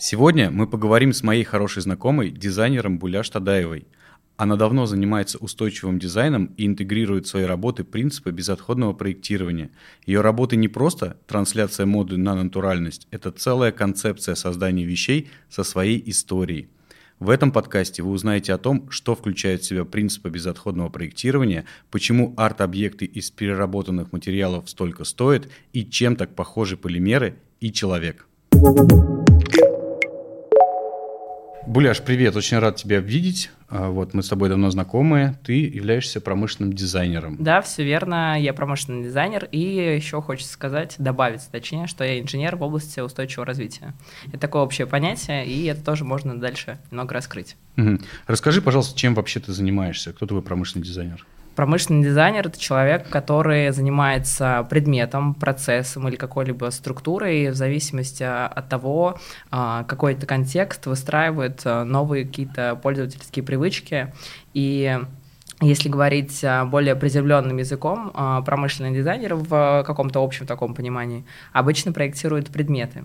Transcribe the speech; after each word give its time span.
Сегодня 0.00 0.50
мы 0.50 0.66
поговорим 0.66 1.14
с 1.14 1.22
моей 1.22 1.44
хорошей 1.44 1.80
знакомой, 1.80 2.30
дизайнером 2.30 2.98
Буляш 2.98 3.30
Тадаевой. 3.30 3.86
Она 4.36 4.56
давно 4.56 4.84
занимается 4.84 5.38
устойчивым 5.38 5.98
дизайном 5.98 6.52
и 6.58 6.66
интегрирует 6.66 7.24
в 7.24 7.30
свои 7.30 7.44
работы 7.44 7.82
принципы 7.82 8.30
безотходного 8.30 8.92
проектирования. 8.92 9.70
Ее 10.04 10.20
работы 10.20 10.56
не 10.56 10.68
просто 10.68 11.16
трансляция 11.26 11.86
моды 11.86 12.18
на 12.18 12.34
натуральность, 12.34 13.08
это 13.10 13.30
целая 13.30 13.72
концепция 13.72 14.34
создания 14.34 14.84
вещей 14.84 15.30
со 15.48 15.64
своей 15.64 16.02
историей. 16.10 16.68
В 17.20 17.30
этом 17.30 17.50
подкасте 17.50 18.04
вы 18.04 18.10
узнаете 18.10 18.52
о 18.52 18.58
том, 18.58 18.88
что 18.90 19.16
включает 19.16 19.62
в 19.62 19.66
себя 19.66 19.84
принципы 19.84 20.30
безотходного 20.30 20.88
проектирования, 20.88 21.64
почему 21.90 22.32
арт-объекты 22.36 23.06
из 23.06 23.32
переработанных 23.32 24.12
материалов 24.12 24.70
столько 24.70 25.02
стоят 25.02 25.48
и 25.72 25.84
чем 25.84 26.14
так 26.14 26.36
похожи 26.36 26.76
полимеры 26.76 27.36
и 27.58 27.72
человек. 27.72 28.28
Буляш, 31.66 32.02
привет, 32.02 32.36
очень 32.36 32.58
рад 32.58 32.76
тебя 32.76 33.00
видеть. 33.00 33.50
А, 33.70 33.90
вот 33.90 34.14
мы 34.14 34.22
с 34.22 34.28
тобой 34.28 34.48
давно 34.48 34.70
знакомы. 34.70 35.36
Ты 35.44 35.66
являешься 35.66 36.20
промышленным 36.20 36.72
дизайнером. 36.72 37.36
Да, 37.38 37.60
все 37.60 37.84
верно. 37.84 38.40
Я 38.40 38.54
промышленный 38.54 39.04
дизайнер. 39.04 39.48
И 39.52 39.60
еще 39.60 40.22
хочется 40.22 40.52
сказать, 40.52 40.94
добавить, 40.98 41.42
точнее, 41.50 41.86
что 41.86 42.04
я 42.04 42.20
инженер 42.20 42.56
в 42.56 42.62
области 42.62 43.00
устойчивого 43.00 43.46
развития. 43.46 43.94
Это 44.28 44.38
такое 44.38 44.62
общее 44.62 44.86
понятие, 44.86 45.46
и 45.46 45.64
это 45.66 45.84
тоже 45.84 46.04
можно 46.04 46.38
дальше 46.38 46.78
немного 46.90 47.14
раскрыть. 47.14 47.56
Угу. 47.76 47.98
Расскажи, 48.26 48.62
пожалуйста, 48.62 48.98
чем 48.98 49.14
вообще 49.14 49.40
ты 49.40 49.52
занимаешься? 49.52 50.12
Кто 50.12 50.26
твой 50.26 50.42
промышленный 50.42 50.86
дизайнер? 50.86 51.26
Промышленный 51.58 52.04
дизайнер– 52.04 52.46
это 52.46 52.56
человек, 52.56 53.08
который 53.08 53.72
занимается 53.72 54.64
предметом, 54.70 55.34
процессом 55.34 56.06
или 56.06 56.14
какой-либо 56.14 56.70
структурой 56.70 57.50
в 57.50 57.56
зависимости 57.56 58.22
от 58.22 58.68
того, 58.68 59.18
а, 59.50 59.82
какой 59.82 60.12
это 60.12 60.24
контекст 60.24 60.86
выстраивает 60.86 61.62
а, 61.64 61.82
новые 61.82 62.26
какие-то 62.26 62.78
пользовательские 62.80 63.44
привычки. 63.44 64.14
И 64.54 65.00
если 65.60 65.88
говорить 65.88 66.44
а, 66.44 66.64
более 66.64 66.94
приземленным 66.94 67.56
языком, 67.56 68.12
а, 68.14 68.42
промышленный 68.42 68.94
дизайнер 68.94 69.34
в 69.34 69.82
каком-то 69.84 70.22
общем 70.22 70.46
таком 70.46 70.74
понимании 70.74 71.24
обычно 71.52 71.92
проектирует 71.92 72.48
предметы. 72.48 73.04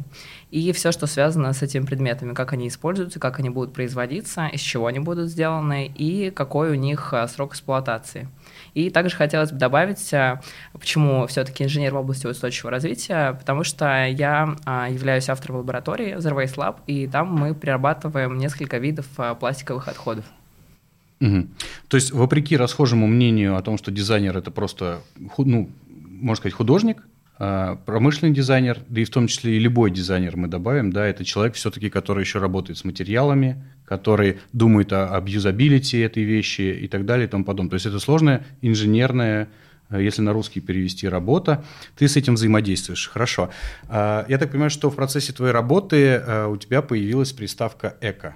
И 0.51 0.71
все, 0.71 0.91
что 0.91 1.07
связано 1.07 1.51
с 1.53 1.63
этими 1.63 1.83
предметами, 1.83 2.33
как 2.33 2.53
они 2.53 2.67
используются, 2.67 3.19
как 3.19 3.39
они 3.39 3.49
будут 3.49 3.73
производиться, 3.73 4.45
из 4.47 4.61
чего 4.61 4.85
они 4.85 4.99
будут 4.99 5.29
сделаны 5.29 5.87
и 5.87 6.29
какой 6.29 6.71
у 6.71 6.75
них 6.75 7.11
а, 7.13 7.27
срок 7.27 7.53
эксплуатации. 7.53 8.27
И 8.75 8.91
также 8.91 9.15
хотелось 9.15 9.51
бы 9.51 9.57
добавить, 9.57 10.11
почему 10.73 11.25
все-таки 11.27 11.63
инженер 11.63 11.93
в 11.93 11.97
области 11.97 12.27
устойчивого 12.27 12.71
развития, 12.71 13.33
потому 13.33 13.63
что 13.63 14.05
я 14.05 14.55
являюсь 14.89 15.29
автором 15.29 15.57
лаборатории 15.57 16.15
Zero 16.17 16.43
Waste 16.43 16.55
Lab, 16.55 16.75
и 16.87 17.07
там 17.07 17.33
мы 17.33 17.55
перерабатываем 17.55 18.37
несколько 18.37 18.77
видов 18.77 19.07
пластиковых 19.39 19.87
отходов. 19.87 20.25
Угу. 21.23 21.47
То 21.87 21.97
есть, 21.97 22.11
вопреки 22.11 22.57
расхожему 22.57 23.07
мнению 23.07 23.55
о 23.55 23.61
том, 23.61 23.77
что 23.77 23.91
дизайнер 23.91 24.37
это 24.37 24.51
просто, 24.51 25.01
ну, 25.37 25.69
можно 25.95 26.35
сказать, 26.35 26.53
художник, 26.53 27.03
а 27.39 27.77
промышленный 27.85 28.33
дизайнер, 28.33 28.79
да 28.89 29.01
и 29.01 29.05
в 29.05 29.09
том 29.09 29.27
числе 29.27 29.55
и 29.55 29.59
любой 29.59 29.89
дизайнер 29.89 30.35
мы 30.37 30.47
добавим, 30.47 30.91
да, 30.91 31.07
это 31.07 31.25
человек 31.25 31.55
все-таки, 31.55 31.89
который 31.89 32.21
еще 32.21 32.39
работает 32.39 32.77
с 32.77 32.83
материалами, 32.83 33.63
который 33.85 34.39
думает 34.51 34.93
о, 34.93 35.07
об 35.07 35.27
этой 35.27 36.23
вещи 36.23 36.61
и 36.61 36.87
так 36.87 37.05
далее 37.05 37.27
и 37.27 37.29
тому 37.29 37.43
подобное. 37.43 37.71
То 37.71 37.75
есть 37.75 37.85
это 37.85 37.99
сложная 37.99 38.45
инженерная 38.61 39.47
если 39.89 40.23
на 40.23 40.33
русский 40.33 40.59
перевести 40.59 41.07
работа, 41.07 41.63
ты 41.95 42.07
с 42.07 42.17
этим 42.17 42.33
взаимодействуешь. 42.33 43.09
Хорошо. 43.09 43.51
А, 43.89 44.25
я 44.27 44.39
так 44.39 44.49
понимаю, 44.49 44.71
что 44.71 44.89
в 44.89 44.95
процессе 44.95 45.33
твоей 45.33 45.53
работы 45.53 46.15
а, 46.15 46.47
у 46.47 46.57
тебя 46.57 46.81
появилась 46.81 47.31
приставка 47.31 47.95
«эко». 48.01 48.35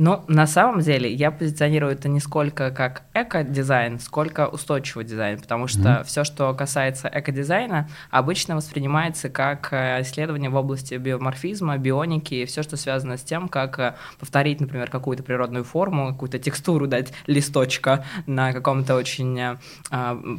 Но 0.00 0.24
на 0.28 0.46
самом 0.46 0.80
деле 0.80 1.12
я 1.12 1.30
позиционирую 1.30 1.92
это 1.92 2.08
не 2.08 2.20
сколько 2.20 2.70
как 2.70 3.02
эко-дизайн, 3.12 4.00
сколько 4.00 4.48
устойчивый 4.48 5.04
дизайн, 5.04 5.38
потому 5.38 5.66
что 5.66 5.80
mm-hmm. 5.80 6.04
все, 6.04 6.24
что 6.24 6.54
касается 6.54 7.10
эко-дизайна, 7.12 7.86
обычно 8.10 8.56
воспринимается 8.56 9.28
как 9.28 9.68
э, 9.72 10.00
исследование 10.00 10.48
в 10.48 10.56
области 10.56 10.94
биоморфизма, 10.94 11.76
бионики 11.76 12.32
и 12.32 12.44
все, 12.46 12.62
что 12.62 12.78
связано 12.78 13.18
с 13.18 13.22
тем, 13.22 13.50
как 13.50 13.78
э, 13.78 13.94
повторить, 14.18 14.62
например, 14.62 14.88
какую-то 14.88 15.22
природную 15.22 15.64
форму, 15.64 16.06
какую-то 16.14 16.38
текстуру 16.38 16.86
дать 16.86 17.12
листочка 17.26 18.02
на 18.24 18.54
каком-то 18.54 18.94
очень 18.94 19.38
э, 19.38 19.58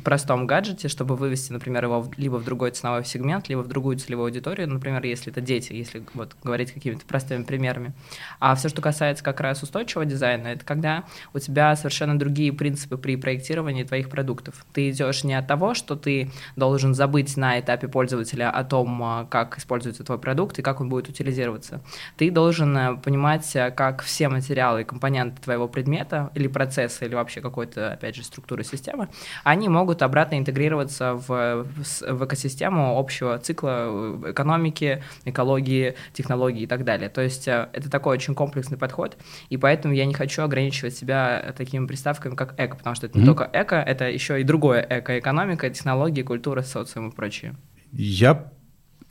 простом 0.03 0.47
гаджете, 0.47 0.87
чтобы 0.87 1.15
вывести, 1.15 1.51
например, 1.51 1.83
его 1.83 2.11
либо 2.17 2.37
в 2.37 2.45
другой 2.45 2.71
ценовой 2.71 3.05
сегмент, 3.05 3.47
либо 3.47 3.59
в 3.59 3.67
другую 3.67 3.99
целевую 3.99 4.25
аудиторию, 4.25 4.67
например, 4.67 5.03
если 5.03 5.31
это 5.31 5.39
дети, 5.39 5.71
если 5.73 6.03
вот 6.15 6.35
говорить 6.43 6.71
какими-то 6.71 7.05
простыми 7.05 7.43
примерами. 7.43 7.93
А 8.39 8.55
все, 8.55 8.67
что 8.67 8.81
касается 8.81 9.23
как 9.23 9.39
раз 9.39 9.50
раз 9.51 9.63
устойчивого 9.63 10.05
дизайна, 10.05 10.47
это 10.47 10.65
когда 10.65 11.03
у 11.33 11.39
тебя 11.39 11.75
совершенно 11.75 12.17
другие 12.17 12.51
принципы 12.51 12.97
при 12.97 13.15
проектировании 13.15 13.83
твоих 13.83 14.09
продуктов. 14.09 14.65
Ты 14.73 14.89
идешь 14.89 15.23
не 15.23 15.33
от 15.33 15.47
того, 15.47 15.73
что 15.73 15.95
ты 15.95 16.31
должен 16.55 16.93
забыть 16.93 17.37
на 17.37 17.59
этапе 17.59 17.87
пользователя 17.87 18.49
о 18.49 18.63
том, 18.63 19.03
а, 19.03 19.25
как 19.25 19.57
используется 19.57 20.03
твой 20.03 20.17
продукт 20.17 20.59
и 20.59 20.61
как 20.61 20.81
он 20.81 20.89
будет 20.89 21.09
утилизироваться. 21.09 21.81
Ты 22.17 22.31
должен 22.31 22.77
э, 22.77 22.97
понимать, 22.97 23.55
э, 23.55 23.71
как 23.71 24.01
все 24.01 24.29
материалы 24.29 24.81
и 24.81 24.83
компоненты 24.83 25.41
твоего 25.41 25.67
предмета 25.67 26.31
или 26.35 26.47
процесса, 26.47 27.05
или 27.05 27.15
вообще 27.15 27.41
какой-то, 27.41 27.93
опять 27.93 28.15
же, 28.15 28.23
структуры 28.23 28.63
системы, 28.63 29.09
они 29.43 29.69
могут 29.69 30.01
обратно 30.01 30.37
интегрироваться 30.37 31.13
в, 31.13 31.65
в 31.67 32.25
экосистему 32.25 32.97
общего 32.97 33.37
цикла 33.37 33.87
э, 34.23 34.31
экономики, 34.31 35.03
экологии, 35.25 35.95
технологий 36.13 36.63
и 36.63 36.67
так 36.67 36.83
далее. 36.83 37.09
То 37.09 37.21
есть 37.21 37.47
это 37.47 37.89
такой 37.89 38.13
очень 38.13 38.35
комплексный 38.35 38.77
подход, 38.77 39.17
и 39.49 39.57
поэтому 39.57 39.93
я 39.93 40.05
не 40.05 40.13
хочу 40.13 40.41
ограничивать 40.41 40.95
себя 40.95 41.53
такими 41.57 41.85
приставками, 41.85 42.35
как 42.35 42.53
эко, 42.57 42.75
потому 42.75 42.95
что 42.95 43.07
это 43.07 43.17
mm-hmm. 43.17 43.21
не 43.21 43.25
только 43.25 43.49
эко, 43.53 43.75
это 43.75 44.09
еще 44.09 44.39
и 44.39 44.43
другое 44.43 44.85
эко, 44.89 45.19
экономика, 45.19 45.69
технологии, 45.69 46.21
культура, 46.21 46.61
социум 46.61 47.09
и 47.09 47.15
прочее. 47.15 47.55
Я 47.91 48.51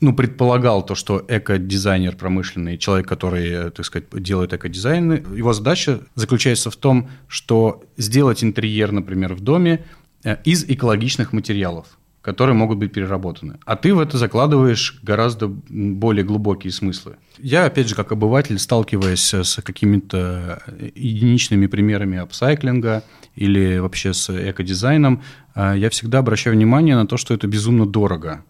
ну, 0.01 0.15
предполагал 0.15 0.85
то, 0.85 0.95
что 0.95 1.25
эко-дизайнер 1.29 2.17
промышленный, 2.17 2.79
человек, 2.79 3.07
который, 3.07 3.71
так 3.71 3.85
сказать, 3.85 4.09
делает 4.13 4.53
эко-дизайн, 4.53 5.13
его 5.37 5.53
задача 5.53 6.01
заключается 6.15 6.71
в 6.71 6.77
том, 6.77 7.11
что 7.29 7.85
сделать 7.97 8.43
интерьер, 8.43 8.93
например, 8.93 9.35
в 9.35 9.41
доме 9.41 9.85
э, 10.25 10.37
из 10.45 10.65
экологичных 10.65 11.33
материалов 11.33 11.87
которые 12.23 12.55
могут 12.55 12.79
быть 12.79 12.93
переработаны. 12.93 13.59
А 13.65 13.77
ты 13.77 13.95
в 13.95 13.99
это 13.99 14.19
закладываешь 14.19 15.01
гораздо 15.03 15.49
более 15.49 16.25
глубокие 16.25 16.73
смыслы. 16.73 17.17
Я, 17.39 17.65
опять 17.65 17.89
же, 17.89 17.95
как 17.95 18.13
обыватель, 18.13 18.59
сталкиваясь 18.59 19.33
с 19.33 19.63
какими-то 19.63 20.63
единичными 20.95 21.67
примерами 21.67 22.19
апсайклинга 22.19 23.03
или 23.35 23.79
вообще 23.79 24.13
с 24.13 24.31
экодизайном, 24.31 25.23
а, 25.55 25.75
я 25.75 25.89
всегда 25.89 26.19
обращаю 26.19 26.57
внимание 26.57 26.95
на 26.95 27.07
то, 27.07 27.17
что 27.17 27.33
это 27.33 27.47
безумно 27.47 27.87
дорого. 27.87 28.45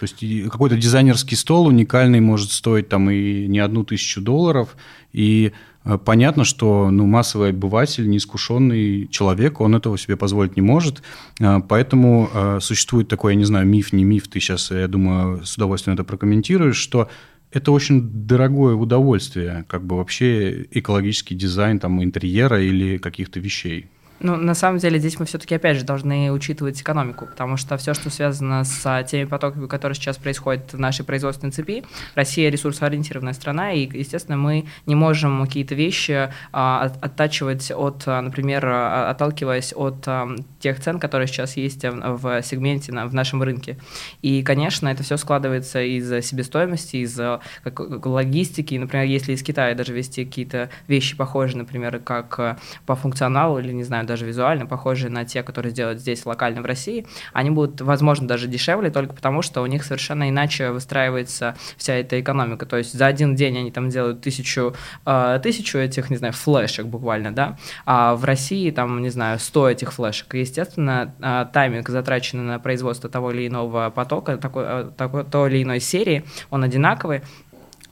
То 0.00 0.04
есть 0.04 0.50
какой-то 0.50 0.76
дизайнерский 0.76 1.36
стол 1.36 1.66
уникальный 1.66 2.20
может 2.20 2.50
стоить 2.50 2.88
там 2.88 3.10
и 3.10 3.46
не 3.46 3.58
одну 3.60 3.84
тысячу 3.84 4.20
долларов, 4.20 4.76
и 5.12 5.52
Э, 5.84 5.98
понятно, 5.98 6.44
что 6.44 6.90
ну, 6.90 7.06
массовый 7.06 7.50
обыватель, 7.50 8.08
неискушенный 8.08 9.08
человек, 9.08 9.60
он 9.60 9.74
этого 9.74 9.96
себе 9.98 10.16
позволить 10.16 10.56
не 10.56 10.62
может. 10.62 11.02
Э, 11.40 11.60
поэтому 11.66 12.28
э, 12.32 12.58
существует 12.60 13.08
такой, 13.08 13.32
я 13.32 13.38
не 13.38 13.44
знаю, 13.44 13.66
миф, 13.66 13.92
не 13.92 14.04
миф, 14.04 14.28
ты 14.28 14.40
сейчас, 14.40 14.70
я 14.70 14.88
думаю, 14.88 15.44
с 15.44 15.56
удовольствием 15.56 15.94
это 15.94 16.04
прокомментируешь, 16.04 16.76
что 16.76 17.08
это 17.52 17.72
очень 17.72 18.26
дорогое 18.26 18.74
удовольствие, 18.74 19.64
как 19.68 19.84
бы 19.84 19.96
вообще 19.96 20.66
экологический 20.70 21.34
дизайн 21.34 21.80
там, 21.80 22.02
интерьера 22.02 22.62
или 22.62 22.98
каких-то 22.98 23.40
вещей. 23.40 23.86
Ну, 24.22 24.36
на 24.36 24.54
самом 24.54 24.78
деле, 24.78 24.98
здесь 24.98 25.18
мы 25.18 25.24
все-таки, 25.24 25.54
опять 25.54 25.78
же, 25.78 25.84
должны 25.84 26.30
учитывать 26.30 26.80
экономику, 26.80 27.26
потому 27.26 27.56
что 27.56 27.78
все, 27.78 27.94
что 27.94 28.10
связано 28.10 28.64
с 28.64 29.04
теми 29.04 29.24
потоками, 29.24 29.66
которые 29.66 29.96
сейчас 29.96 30.18
происходят 30.18 30.74
в 30.74 30.78
нашей 30.78 31.06
производственной 31.06 31.52
цепи, 31.52 31.84
Россия 32.14 32.50
ресурсоориентированная 32.50 33.32
страна, 33.32 33.72
и, 33.72 33.88
естественно, 33.98 34.36
мы 34.36 34.66
не 34.84 34.94
можем 34.94 35.42
какие-то 35.46 35.74
вещи 35.74 36.30
а, 36.52 36.92
оттачивать 37.00 37.70
от, 37.70 38.06
например, 38.06 38.66
а, 38.66 39.10
отталкиваясь 39.10 39.72
от 39.74 40.06
а, 40.06 40.28
тех 40.58 40.80
цен, 40.80 40.98
которые 40.98 41.26
сейчас 41.26 41.56
есть 41.56 41.82
в 41.82 42.42
сегменте, 42.42 42.92
на, 42.92 43.06
в 43.06 43.14
нашем 43.14 43.42
рынке. 43.42 43.78
И, 44.20 44.42
конечно, 44.42 44.88
это 44.88 45.02
все 45.02 45.16
складывается 45.16 45.80
из 45.82 46.26
себестоимости, 46.26 46.96
из 46.96 47.18
как, 47.64 48.04
логистики. 48.04 48.74
Например, 48.74 49.06
если 49.06 49.32
из 49.32 49.42
Китая 49.42 49.74
даже 49.74 49.94
вести 49.94 50.26
какие-то 50.26 50.68
вещи 50.88 51.16
похожие, 51.16 51.56
например, 51.58 52.00
как 52.00 52.58
по 52.84 52.96
функционалу 52.96 53.58
или, 53.58 53.72
не 53.72 53.84
знаю, 53.84 54.09
даже 54.10 54.26
визуально 54.26 54.66
похожие 54.66 55.08
на 55.08 55.24
те, 55.24 55.44
которые 55.44 55.70
сделают 55.70 56.00
здесь 56.00 56.26
локально 56.26 56.62
в 56.62 56.64
России, 56.64 57.06
они 57.32 57.50
будут, 57.50 57.80
возможно, 57.80 58.26
даже 58.26 58.48
дешевле 58.48 58.90
только 58.90 59.14
потому, 59.14 59.40
что 59.40 59.62
у 59.62 59.66
них 59.66 59.84
совершенно 59.84 60.28
иначе 60.28 60.70
выстраивается 60.70 61.54
вся 61.76 61.94
эта 61.94 62.20
экономика. 62.20 62.66
То 62.66 62.76
есть 62.76 62.92
за 62.92 63.06
один 63.06 63.36
день 63.36 63.56
они 63.56 63.70
там 63.70 63.88
делают 63.88 64.20
тысячу, 64.20 64.74
э, 65.06 65.40
тысячу 65.40 65.78
этих, 65.78 66.10
не 66.10 66.16
знаю, 66.16 66.32
флешек 66.32 66.86
буквально, 66.86 67.32
да, 67.32 67.56
а 67.86 68.16
в 68.16 68.24
России 68.24 68.70
там, 68.72 69.00
не 69.00 69.10
знаю, 69.10 69.38
100 69.38 69.70
этих 69.70 69.92
флешек. 69.92 70.34
И, 70.34 70.40
естественно, 70.40 71.14
э, 71.20 71.46
тайминг, 71.52 71.88
затраченный 71.88 72.44
на 72.44 72.58
производство 72.58 73.08
того 73.08 73.30
или 73.30 73.46
иного 73.46 73.90
потока, 73.90 74.36
такой, 74.36 74.64
э, 74.66 74.90
такой, 74.96 75.24
той 75.24 75.50
или 75.50 75.62
иной 75.62 75.78
серии, 75.78 76.24
он 76.50 76.64
одинаковый, 76.64 77.22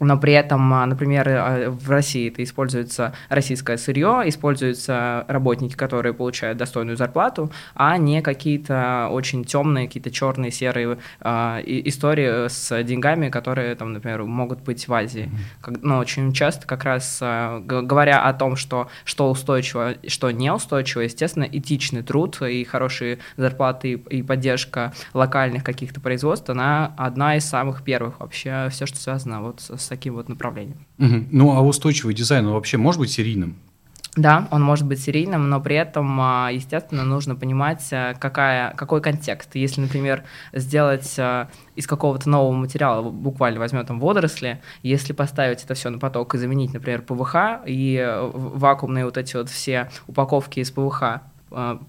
но 0.01 0.19
при 0.19 0.33
этом, 0.33 0.73
а, 0.73 0.87
например, 0.87 1.29
а, 1.29 1.71
в 1.71 1.91
России 1.91 2.29
это 2.29 2.43
используется 2.43 3.15
российское 3.29 3.77
сырье, 3.79 4.23
используются 4.27 5.25
работники, 5.29 5.75
которые 5.75 6.15
получают 6.15 6.59
достойную 6.59 6.97
зарплату, 6.97 7.51
а 7.75 7.97
не 7.97 8.23
какие-то 8.23 9.09
очень 9.11 9.45
темные, 9.45 9.87
какие-то 9.87 10.11
черные, 10.11 10.51
серые 10.51 10.99
э, 11.21 11.63
истории 11.65 12.49
с 12.49 12.83
деньгами, 12.83 13.29
которые, 13.29 13.75
там, 13.75 13.93
например, 13.93 14.23
могут 14.25 14.61
быть 14.61 14.87
в 14.87 14.95
Азии. 14.95 15.31
Как, 15.61 15.83
но 15.83 15.99
очень 15.99 16.33
часто 16.33 16.67
как 16.67 16.85
раз 16.85 17.19
э, 17.21 17.61
говоря 17.65 18.23
о 18.23 18.33
том, 18.33 18.57
что, 18.57 18.89
что 19.05 19.31
устойчиво, 19.31 19.95
что 20.07 20.31
неустойчиво, 20.31 21.03
естественно, 21.03 21.45
этичный 21.51 22.03
труд 22.03 22.41
и 22.43 22.65
хорошие 22.65 23.19
зарплаты 23.37 23.93
и, 23.93 24.19
и 24.19 24.23
поддержка 24.23 24.93
локальных 25.15 25.65
каких-то 25.65 26.01
производств, 26.01 26.51
она 26.51 26.93
одна 26.97 27.37
из 27.37 27.45
самых 27.45 27.83
первых 27.83 28.21
вообще, 28.21 28.69
все, 28.71 28.87
что 28.87 28.99
связано 28.99 29.43
вот 29.43 29.61
с 29.61 29.88
таким 29.89 30.15
вот 30.15 30.29
направлением. 30.29 30.79
Угу. 30.99 31.27
Ну, 31.31 31.57
а 31.57 31.63
устойчивый 31.63 32.15
дизайн 32.15 32.47
он 32.47 32.55
вообще 32.55 32.77
может 32.77 33.01
быть 33.01 33.11
серийным? 33.11 33.57
Да, 34.19 34.49
он 34.51 34.63
может 34.63 34.85
быть 34.85 35.01
серийным, 35.01 35.49
но 35.49 35.61
при 35.61 35.77
этом, 35.77 36.21
а, 36.21 36.51
естественно, 36.51 37.05
нужно 37.05 37.37
понимать, 37.37 37.87
а, 37.93 38.15
какая, 38.15 38.73
какой 38.73 39.01
контекст. 39.01 39.55
Если, 39.55 39.81
например, 39.81 40.25
сделать 40.53 41.15
а, 41.19 41.49
из 41.77 41.87
какого-то 41.87 42.29
нового 42.29 42.53
материала, 42.53 43.09
буквально 43.09 43.61
возьмем 43.61 43.87
там 43.87 44.01
водоросли, 44.01 44.61
если 44.83 45.13
поставить 45.13 45.63
это 45.63 45.75
все 45.75 45.91
на 45.91 45.99
поток 45.99 46.35
и 46.35 46.39
заменить, 46.39 46.75
например, 46.75 47.03
ПВХ 47.03 47.65
и 47.65 48.05
вакуумные 48.33 49.05
вот 49.05 49.17
эти 49.19 49.37
вот 49.37 49.51
все 49.51 49.89
упаковки 50.09 50.59
из 50.59 50.73
ПВХ, 50.73 51.21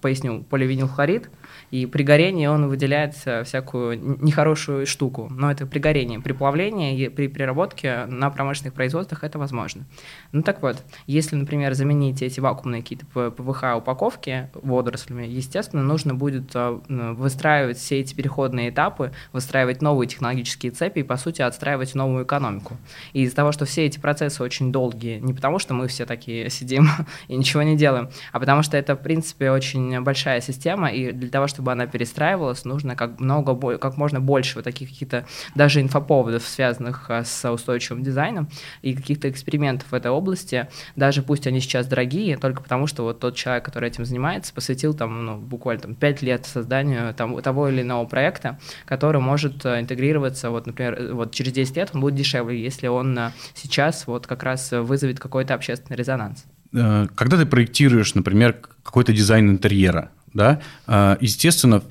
поясню, 0.02 0.44
поливинилхлорид, 0.44 1.30
и 1.72 1.86
при 1.86 2.04
горении 2.04 2.48
он 2.48 2.68
выделяет 2.68 3.16
всякую 3.16 4.20
нехорошую 4.22 4.86
штуку. 4.86 5.28
Но 5.30 5.52
это 5.52 5.66
при 5.66 5.80
горении. 5.80 6.18
При 6.18 6.34
плавлении 6.34 7.10
при 7.10 7.28
переработке 7.28 8.06
на 8.06 8.30
промышленных 8.30 8.74
производствах 8.74 9.24
это 9.24 9.40
возможно. 9.40 9.86
Ну 10.32 10.42
так 10.42 10.62
вот, 10.62 10.84
если, 11.08 11.36
например, 11.36 11.74
заменить 11.74 12.22
эти 12.22 12.40
вакуумные 12.40 12.82
какие-то 12.82 13.06
ПВХ 13.06 13.78
упаковки 13.78 14.50
водорослями, 14.54 15.26
естественно, 15.26 15.84
нужно 15.84 16.14
будет 16.14 16.52
а, 16.56 16.82
выстраивать 16.88 17.78
все 17.78 18.00
эти 18.00 18.14
переходные 18.14 18.70
этапы, 18.70 19.12
выстраивать 19.34 19.82
новые 19.82 20.08
технологические 20.08 20.72
цепи 20.72 21.00
и, 21.00 21.04
по 21.04 21.18
сути, 21.18 21.42
отстраивать 21.42 21.96
новую 21.96 22.26
экономику. 22.26 22.78
И 23.14 23.24
из-за 23.24 23.36
того, 23.36 23.52
что 23.52 23.66
все 23.66 23.86
эти 23.86 24.00
процессы 24.00 24.44
очень 24.44 24.72
долгие, 24.72 25.20
не 25.20 25.34
потому 25.34 25.60
что 25.60 25.74
мы 25.74 25.88
все 25.88 26.06
такие 26.06 26.50
сидим 26.60 26.88
и 27.28 27.36
ничего 27.36 27.64
не 27.64 27.78
делаем, 27.78 28.10
а 28.32 28.40
потому 28.40 28.64
что 28.64 28.78
это, 28.78 28.96
в 28.96 29.02
принципе, 29.02 29.49
очень 29.52 30.02
большая 30.02 30.42
система, 30.42 30.90
и 30.90 31.12
для 31.12 31.30
того, 31.30 31.48
чтобы 31.48 31.72
она 31.72 31.88
перестраивалась, 31.88 32.66
нужно 32.66 32.96
как, 32.96 33.20
много, 33.20 33.78
как 33.78 33.98
можно 33.98 34.20
больше 34.20 34.56
вот 34.56 34.66
таких 34.66 34.90
каких-то 34.90 35.26
даже 35.56 35.82
инфоповодов, 35.82 36.44
связанных 36.44 37.10
а, 37.10 37.24
с 37.24 37.50
устойчивым 37.52 38.04
дизайном 38.04 38.50
и 38.82 38.94
каких-то 38.94 39.30
экспериментов 39.30 39.92
в 39.92 39.94
этой 39.94 40.12
области, 40.12 40.68
даже 40.96 41.22
пусть 41.22 41.48
они 41.48 41.60
сейчас 41.60 41.88
дорогие, 41.88 42.38
только 42.38 42.62
потому 42.62 42.88
что 42.88 43.04
вот 43.04 43.20
тот 43.20 43.36
человек, 43.36 43.66
который 43.66 43.90
этим 43.90 44.06
занимается, 44.06 44.54
посвятил 44.54 44.94
там, 44.94 45.26
ну, 45.26 45.38
буквально 45.38 45.82
там 45.82 45.96
5 45.96 46.22
лет 46.22 46.46
созданию 46.46 47.14
там, 47.14 47.42
того 47.42 47.70
или 47.70 47.82
иного 47.82 48.06
проекта, 48.06 48.60
который 48.86 49.22
может 49.22 49.66
а, 49.66 49.80
интегрироваться, 49.80 50.50
вот, 50.50 50.68
например, 50.68 51.14
вот 51.14 51.34
через 51.34 51.52
10 51.54 51.76
лет 51.78 51.90
он 51.94 52.02
будет 52.02 52.16
дешевле, 52.16 52.62
если 52.62 52.88
он 52.88 53.18
а, 53.18 53.34
сейчас 53.54 54.08
вот 54.08 54.28
как 54.28 54.44
раз 54.44 54.72
вызовет 54.72 55.20
какой-то 55.20 55.54
общественный 55.54 55.98
резонанс. 55.98 56.46
Э, 56.74 57.08
когда 57.16 57.38
ты 57.38 57.46
проектируешь, 57.46 58.16
например, 58.16 58.58
какой-то 58.84 59.14
дизайн 59.14 59.50
интерьера, 59.50 60.12
да, 60.34 60.62
а, 60.88 61.18
естественно, 61.22 61.84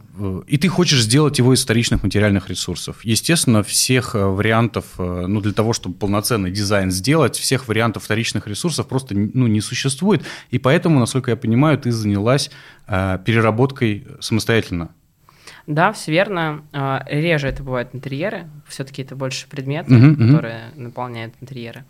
и 0.47 0.59
ты 0.59 0.69
хочешь 0.69 1.03
сделать 1.03 1.39
его 1.39 1.55
из 1.55 1.63
вторичных 1.63 2.03
материальных 2.03 2.49
ресурсов. 2.49 3.05
Естественно, 3.05 3.63
всех 3.63 4.17
э, 4.17 4.25
вариантов, 4.25 4.85
э, 4.99 5.27
ну, 5.29 5.41
для 5.41 5.53
того, 5.53 5.73
чтобы 5.73 5.95
полноценный 5.95 6.51
дизайн 6.51 6.91
сделать, 6.91 7.37
всех 7.37 7.69
вариантов 7.69 8.05
вторичных 8.05 8.49
ресурсов 8.49 8.89
просто 8.89 9.15
ну, 9.15 9.47
не 9.47 9.61
существует. 9.61 10.23
И 10.51 10.59
поэтому, 10.59 10.99
насколько 10.99 11.31
я 11.31 11.37
понимаю, 11.37 11.79
ты 11.79 11.93
занялась 11.93 12.51
э, 12.89 13.19
переработкой 13.25 14.07
самостоятельно. 14.19 14.91
Да, 15.69 15.93
все 15.93 16.11
верно. 16.13 16.63
А, 16.73 17.05
реже 17.07 17.47
это 17.49 17.63
бывают 17.63 17.91
интерьеры, 17.93 18.49
все-таки 18.67 19.03
это 19.03 19.15
больше 19.15 19.47
предметы, 19.47 19.93
uh-huh, 19.93 20.17
uh-huh. 20.17 20.27
которые 20.27 20.71
наполняют 20.77 21.35
интерьеры. 21.43 21.85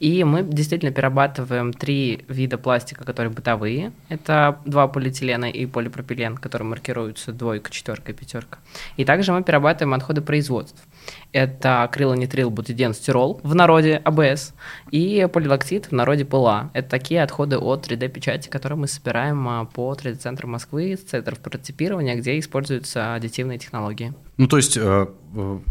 И 0.00 0.22
мы 0.22 0.42
действительно 0.42 0.92
перерабатываем 0.92 1.72
три 1.72 2.26
вида 2.28 2.58
пластика, 2.58 3.04
которые 3.04 3.32
бытовые. 3.32 3.92
Это 4.10 4.58
два 4.66 4.86
полиэтилена 4.86 5.46
и 5.46 5.64
полипропилен, 5.64 6.36
которые 6.36 6.68
маркируются 6.68 7.32
двойка, 7.32 7.70
четверка 7.70 8.12
и 8.12 8.14
пятерка. 8.14 8.58
И 8.98 9.06
также 9.06 9.32
мы 9.32 9.42
перерабатываем 9.42 9.94
отходы 9.94 10.20
производств. 10.20 10.84
Это 11.32 11.82
акрилонитрил 11.82 12.50
бутиден 12.50 12.92
стирол, 12.94 13.40
в 13.42 13.54
народе 13.54 14.00
АБС, 14.04 14.54
и 14.90 15.26
полилактит, 15.32 15.86
в 15.86 15.92
народе 15.92 16.24
ПЛА. 16.24 16.70
Это 16.74 16.90
такие 16.90 17.22
отходы 17.22 17.58
от 17.58 17.88
3D-печати, 17.88 18.48
которые 18.48 18.78
мы 18.78 18.86
собираем 18.86 19.48
а, 19.48 19.64
по 19.64 19.92
3D-центру 19.94 20.46
Москвы, 20.46 20.96
центров 20.96 21.38
прототипирования, 21.38 22.16
где 22.16 22.38
используются 22.38 23.14
аддитивные 23.14 23.58
технологии. 23.58 24.12
Ну, 24.36 24.46
то 24.46 24.58
есть 24.58 24.76
э, 24.76 25.06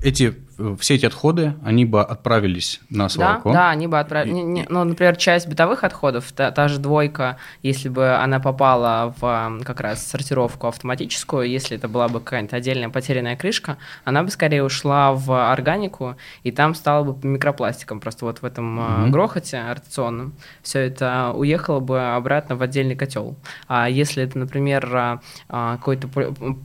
эти, 0.03 0.35
э, 0.57 0.75
все 0.79 0.95
эти 0.95 1.05
отходы, 1.05 1.55
они 1.63 1.85
бы 1.85 2.01
отправились 2.01 2.81
на 2.89 3.09
свалку? 3.09 3.49
Да, 3.49 3.55
да 3.55 3.69
они 3.69 3.87
бы 3.87 3.99
отправились. 3.99 4.65
Ну, 4.69 4.83
например, 4.83 5.15
часть 5.15 5.47
бытовых 5.47 5.83
отходов, 5.83 6.31
та, 6.31 6.51
та 6.51 6.67
же 6.67 6.79
двойка, 6.79 7.37
если 7.61 7.89
бы 7.89 8.15
она 8.15 8.39
попала 8.39 9.13
в 9.19 9.59
как 9.63 9.79
раз 9.81 10.05
сортировку 10.05 10.67
автоматическую, 10.67 11.49
если 11.49 11.77
это 11.77 11.87
была 11.87 12.07
бы 12.07 12.19
какая-нибудь 12.19 12.53
отдельная 12.53 12.89
потерянная 12.89 13.35
крышка, 13.35 13.77
она 14.03 14.23
бы 14.23 14.29
скорее 14.29 14.63
ушла 14.63 15.13
в 15.13 15.51
органику, 15.51 16.15
и 16.43 16.51
там 16.51 16.75
стала 16.75 17.03
бы 17.03 17.27
микропластиком. 17.27 17.99
Просто 17.99 18.25
вот 18.25 18.41
в 18.41 18.45
этом 18.45 18.79
mm-hmm. 18.79 19.09
грохоте 19.09 19.63
ротационном 19.69 20.33
все 20.63 20.79
это 20.79 21.31
уехало 21.35 21.79
бы 21.79 22.13
обратно 22.15 22.55
в 22.55 22.61
отдельный 22.61 22.95
котел. 22.95 23.35
А 23.67 23.89
если 23.89 24.23
это, 24.23 24.39
например, 24.39 25.21
какой-то 25.47 26.07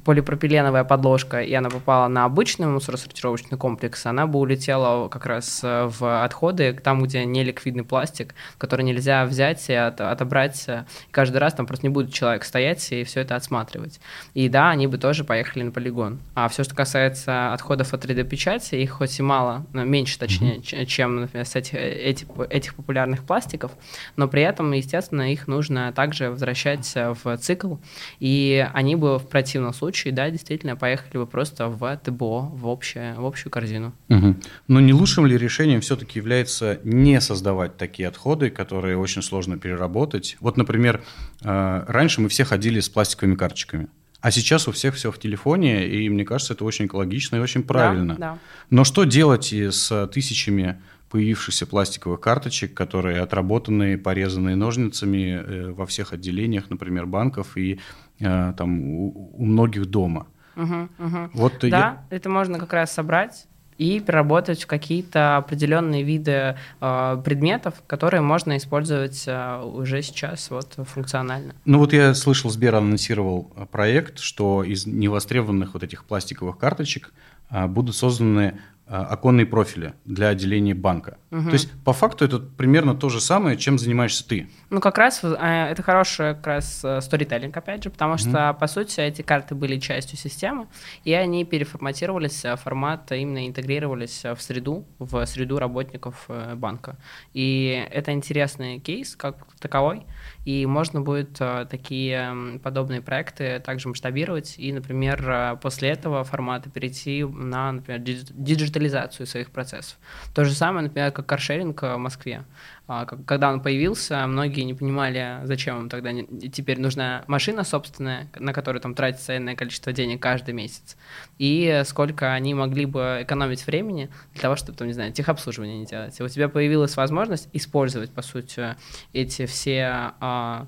полипропиленовая 0.04 0.84
подложка, 0.84 1.40
и 1.40 1.52
она 1.52 1.70
попала 1.70 2.08
на 2.08 2.24
обычный 2.24 2.66
мусоросортировочный 2.86 3.58
комплекс, 3.58 4.06
она 4.06 4.26
бы 4.26 4.38
улетела 4.38 5.08
как 5.08 5.26
раз 5.26 5.60
э, 5.62 5.86
в 5.86 6.24
отходы, 6.24 6.72
там, 6.74 7.02
где 7.02 7.24
не 7.24 7.42
ликвидный 7.42 7.84
пластик, 7.84 8.34
который 8.58 8.82
нельзя 8.82 9.24
взять 9.24 9.68
и 9.68 9.74
от, 9.74 10.00
отобрать. 10.00 10.64
Э, 10.68 10.84
каждый 11.10 11.38
раз 11.38 11.54
там 11.54 11.66
просто 11.66 11.86
не 11.86 11.90
будет 11.92 12.12
человек 12.12 12.44
стоять 12.44 12.92
и 12.92 13.04
все 13.04 13.20
это 13.20 13.34
отсматривать. 13.34 14.00
И 14.34 14.48
да, 14.48 14.70
они 14.70 14.86
бы 14.86 14.98
тоже 14.98 15.24
поехали 15.24 15.64
на 15.64 15.72
полигон. 15.72 16.20
А 16.34 16.48
все, 16.48 16.62
что 16.62 16.74
касается 16.74 17.52
отходов 17.52 17.92
от 17.92 18.04
3D-печати, 18.04 18.76
их 18.76 18.90
хоть 18.92 19.18
и 19.18 19.22
мало, 19.22 19.66
меньше 19.72 20.18
точнее, 20.18 20.58
mm-hmm. 20.58 20.86
чем, 20.86 21.20
например, 21.22 21.46
с 21.46 21.56
этих, 21.56 21.74
этих, 21.74 22.28
этих 22.50 22.74
популярных 22.74 23.24
пластиков, 23.24 23.72
но 24.16 24.28
при 24.28 24.42
этом, 24.42 24.72
естественно, 24.72 25.32
их 25.32 25.48
нужно 25.48 25.92
также 25.92 26.30
возвращать 26.30 26.92
в 26.94 27.36
цикл, 27.38 27.76
и 28.20 28.66
они 28.72 28.96
бы 28.96 29.18
в 29.18 29.26
противном 29.26 29.72
случае, 29.72 30.12
да, 30.12 30.30
действительно, 30.30 30.76
поехали 30.76 31.18
бы 31.18 31.26
просто 31.26 31.68
в 31.68 31.96
ТБО, 31.96 32.50
в, 32.52 32.68
общее, 32.76 33.14
в 33.14 33.24
общую 33.24 33.50
корзину. 33.50 33.92
Угу. 34.08 34.36
Но 34.68 34.80
не 34.80 34.92
лучшим 34.92 35.26
ли 35.26 35.38
решением 35.38 35.80
все-таки 35.80 36.18
является 36.18 36.78
не 36.84 37.20
создавать 37.20 37.76
такие 37.76 38.08
отходы, 38.08 38.50
которые 38.50 38.98
очень 38.98 39.22
сложно 39.22 39.58
переработать? 39.58 40.36
Вот, 40.40 40.56
например, 40.56 41.02
э, 41.42 41.84
раньше 41.88 42.20
мы 42.20 42.28
все 42.28 42.44
ходили 42.44 42.80
с 42.80 42.88
пластиковыми 42.88 43.36
карточками. 43.36 43.88
А 44.20 44.30
сейчас 44.30 44.68
у 44.68 44.72
всех 44.72 44.94
все 44.94 45.10
в 45.10 45.18
телефоне, 45.18 45.86
и 45.88 46.08
мне 46.08 46.24
кажется, 46.24 46.54
это 46.54 46.64
очень 46.64 46.86
экологично 46.86 47.36
и 47.36 47.40
очень 47.40 47.62
правильно. 47.62 48.14
Да, 48.14 48.20
да. 48.20 48.38
Но 48.70 48.84
что 48.84 49.04
делать 49.04 49.52
с 49.52 50.06
тысячами 50.08 50.80
появившихся 51.10 51.66
пластиковых 51.66 52.20
карточек, 52.20 52.74
которые 52.74 53.20
отработанные, 53.20 53.96
порезанные 53.96 54.56
ножницами 54.56 55.40
э, 55.40 55.72
во 55.72 55.86
всех 55.86 56.12
отделениях, 56.12 56.70
например, 56.70 57.06
банков 57.06 57.56
и 57.56 57.78
э, 58.18 58.52
там 58.56 58.80
у 58.82 59.44
многих 59.44 59.86
дома? 59.86 60.26
Угу, 60.56 60.88
угу. 60.98 61.30
Вот 61.34 61.52
да, 61.60 61.66
я... 61.68 62.02
это 62.10 62.28
можно 62.28 62.58
как 62.58 62.72
раз 62.72 62.92
собрать 62.92 63.46
и 63.78 64.00
переработать 64.00 64.62
в 64.62 64.66
какие-то 64.66 65.36
определенные 65.36 66.02
виды 66.02 66.56
э, 66.80 67.22
предметов, 67.24 67.74
которые 67.86 68.22
можно 68.22 68.56
использовать 68.56 69.24
э, 69.26 69.62
уже 69.62 70.02
сейчас 70.02 70.50
вот 70.50 70.78
функционально. 70.86 71.54
Ну 71.64 71.78
вот 71.78 71.92
я 71.92 72.14
слышал, 72.14 72.50
Сбер 72.50 72.74
анонсировал 72.74 73.44
проект, 73.70 74.18
что 74.18 74.64
из 74.64 74.86
невостребованных 74.86 75.74
вот 75.74 75.82
этих 75.82 76.04
пластиковых 76.04 76.56
карточек 76.56 77.12
э, 77.50 77.66
будут 77.66 77.94
созданы 77.94 78.54
а, 78.54 78.58
оконные 78.86 79.46
профили 79.46 79.94
для 80.04 80.28
отделения 80.28 80.74
банка. 80.74 81.18
Угу. 81.32 81.46
То 81.46 81.52
есть, 81.52 81.70
по 81.84 81.92
факту, 81.92 82.24
это 82.24 82.38
примерно 82.38 82.94
то 82.94 83.08
же 83.08 83.20
самое, 83.20 83.56
чем 83.56 83.78
занимаешься 83.78 84.26
ты. 84.26 84.48
Ну, 84.70 84.80
как 84.80 84.96
раз 84.98 85.24
э, 85.24 85.28
это 85.70 85.82
хороший 85.82 86.34
как 86.34 86.46
раз 86.46 86.84
э, 86.84 87.00
сторителлинг, 87.00 87.56
опять 87.56 87.82
же, 87.82 87.90
потому 87.90 88.16
что, 88.16 88.50
угу. 88.50 88.60
по 88.60 88.66
сути, 88.68 89.00
эти 89.00 89.22
карты 89.22 89.56
были 89.56 89.78
частью 89.80 90.16
системы, 90.16 90.68
и 91.02 91.12
они 91.12 91.44
переформатировались, 91.44 92.44
формат 92.62 93.10
именно 93.10 93.46
интегрировались 93.48 94.22
в 94.24 94.40
среду, 94.40 94.86
в 94.98 95.26
среду 95.26 95.58
работников 95.58 96.26
э, 96.28 96.54
банка. 96.54 96.96
И 97.32 97.86
это 97.90 98.12
интересный 98.12 98.78
кейс 98.78 99.16
как 99.16 99.46
таковой, 99.58 100.06
и 100.44 100.64
можно 100.64 101.00
будет 101.00 101.40
такие 101.68 102.58
подобные 102.62 103.02
проекты 103.02 103.58
также 103.58 103.88
масштабировать, 103.88 104.54
и, 104.58 104.72
например, 104.72 105.58
после 105.60 105.88
этого 105.88 106.22
формата 106.22 106.70
перейти 106.70 107.24
на, 107.24 107.72
например, 107.72 108.00
digital 108.00 108.75
диджитализацию 108.76 109.26
своих 109.26 109.50
процессов. 109.50 109.96
То 110.34 110.44
же 110.44 110.52
самое, 110.52 110.84
например, 110.84 111.12
как 111.12 111.26
каршеринг 111.26 111.82
в 111.82 111.96
Москве. 111.96 112.44
А, 112.88 113.04
когда 113.04 113.52
он 113.52 113.60
появился, 113.60 114.26
многие 114.26 114.62
не 114.62 114.74
понимали, 114.74 115.40
зачем 115.44 115.80
им 115.80 115.88
тогда 115.88 116.10
теперь 116.52 116.78
нужна 116.78 117.24
машина 117.26 117.64
собственная, 117.64 118.28
на 118.38 118.52
которую 118.52 118.80
там 118.80 118.94
тратится 118.94 119.36
энное 119.36 119.56
количество 119.56 119.92
денег 119.92 120.22
каждый 120.22 120.54
месяц, 120.54 120.96
и 121.38 121.82
сколько 121.84 122.32
они 122.32 122.54
могли 122.54 122.86
бы 122.86 123.20
экономить 123.22 123.66
времени 123.66 124.08
для 124.32 124.42
того, 124.42 124.56
чтобы, 124.56 124.78
там, 124.78 124.86
не 124.86 124.94
знаю, 124.94 125.12
техобслуживание 125.12 125.78
не 125.78 125.86
делать. 125.86 126.18
И 126.18 126.22
у 126.22 126.28
тебя 126.28 126.48
появилась 126.48 126.96
возможность 126.96 127.48
использовать, 127.52 128.10
по 128.10 128.22
сути, 128.22 128.76
эти 129.12 129.46
все 129.46 130.12
а, 130.20 130.66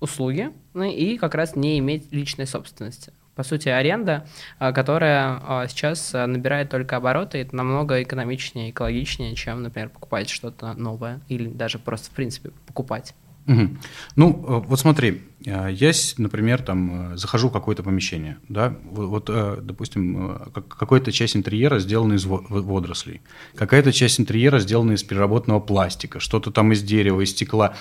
услуги, 0.00 0.50
ну, 0.74 0.84
и 0.84 1.16
как 1.16 1.34
раз 1.34 1.56
не 1.56 1.78
иметь 1.78 2.12
личной 2.12 2.46
собственности 2.46 3.12
по 3.34 3.42
сути, 3.42 3.68
аренда, 3.68 4.26
а, 4.58 4.72
которая 4.72 5.40
а, 5.42 5.68
сейчас 5.68 6.14
а, 6.14 6.26
набирает 6.26 6.70
только 6.70 6.96
обороты, 6.96 7.38
это 7.38 7.56
намного 7.56 8.02
экономичнее, 8.02 8.70
экологичнее, 8.70 9.34
чем, 9.34 9.62
например, 9.62 9.88
покупать 9.88 10.28
что-то 10.28 10.74
новое 10.74 11.20
или 11.28 11.48
даже 11.48 11.78
просто, 11.78 12.10
в 12.10 12.14
принципе, 12.14 12.50
покупать. 12.66 13.14
Угу. 13.46 13.68
Ну, 14.16 14.44
э, 14.46 14.68
вот 14.68 14.78
смотри, 14.78 15.22
я, 15.40 15.92
например, 16.18 16.62
там 16.62 17.14
э, 17.14 17.16
захожу 17.16 17.48
в 17.48 17.52
какое-то 17.52 17.82
помещение, 17.82 18.38
да, 18.48 18.76
вот, 18.84 19.28
э, 19.28 19.58
допустим, 19.60 20.38
какая-то 20.68 21.10
часть 21.10 21.36
интерьера 21.36 21.80
сделана 21.80 22.12
из 22.12 22.24
водорослей, 22.24 23.20
какая-то 23.56 23.92
часть 23.92 24.20
интерьера 24.20 24.60
сделана 24.60 24.92
из 24.92 25.02
переработанного 25.02 25.58
пластика, 25.58 26.20
что-то 26.20 26.52
там 26.52 26.72
из 26.72 26.82
дерева, 26.82 27.20
из 27.20 27.30
стекла. 27.30 27.74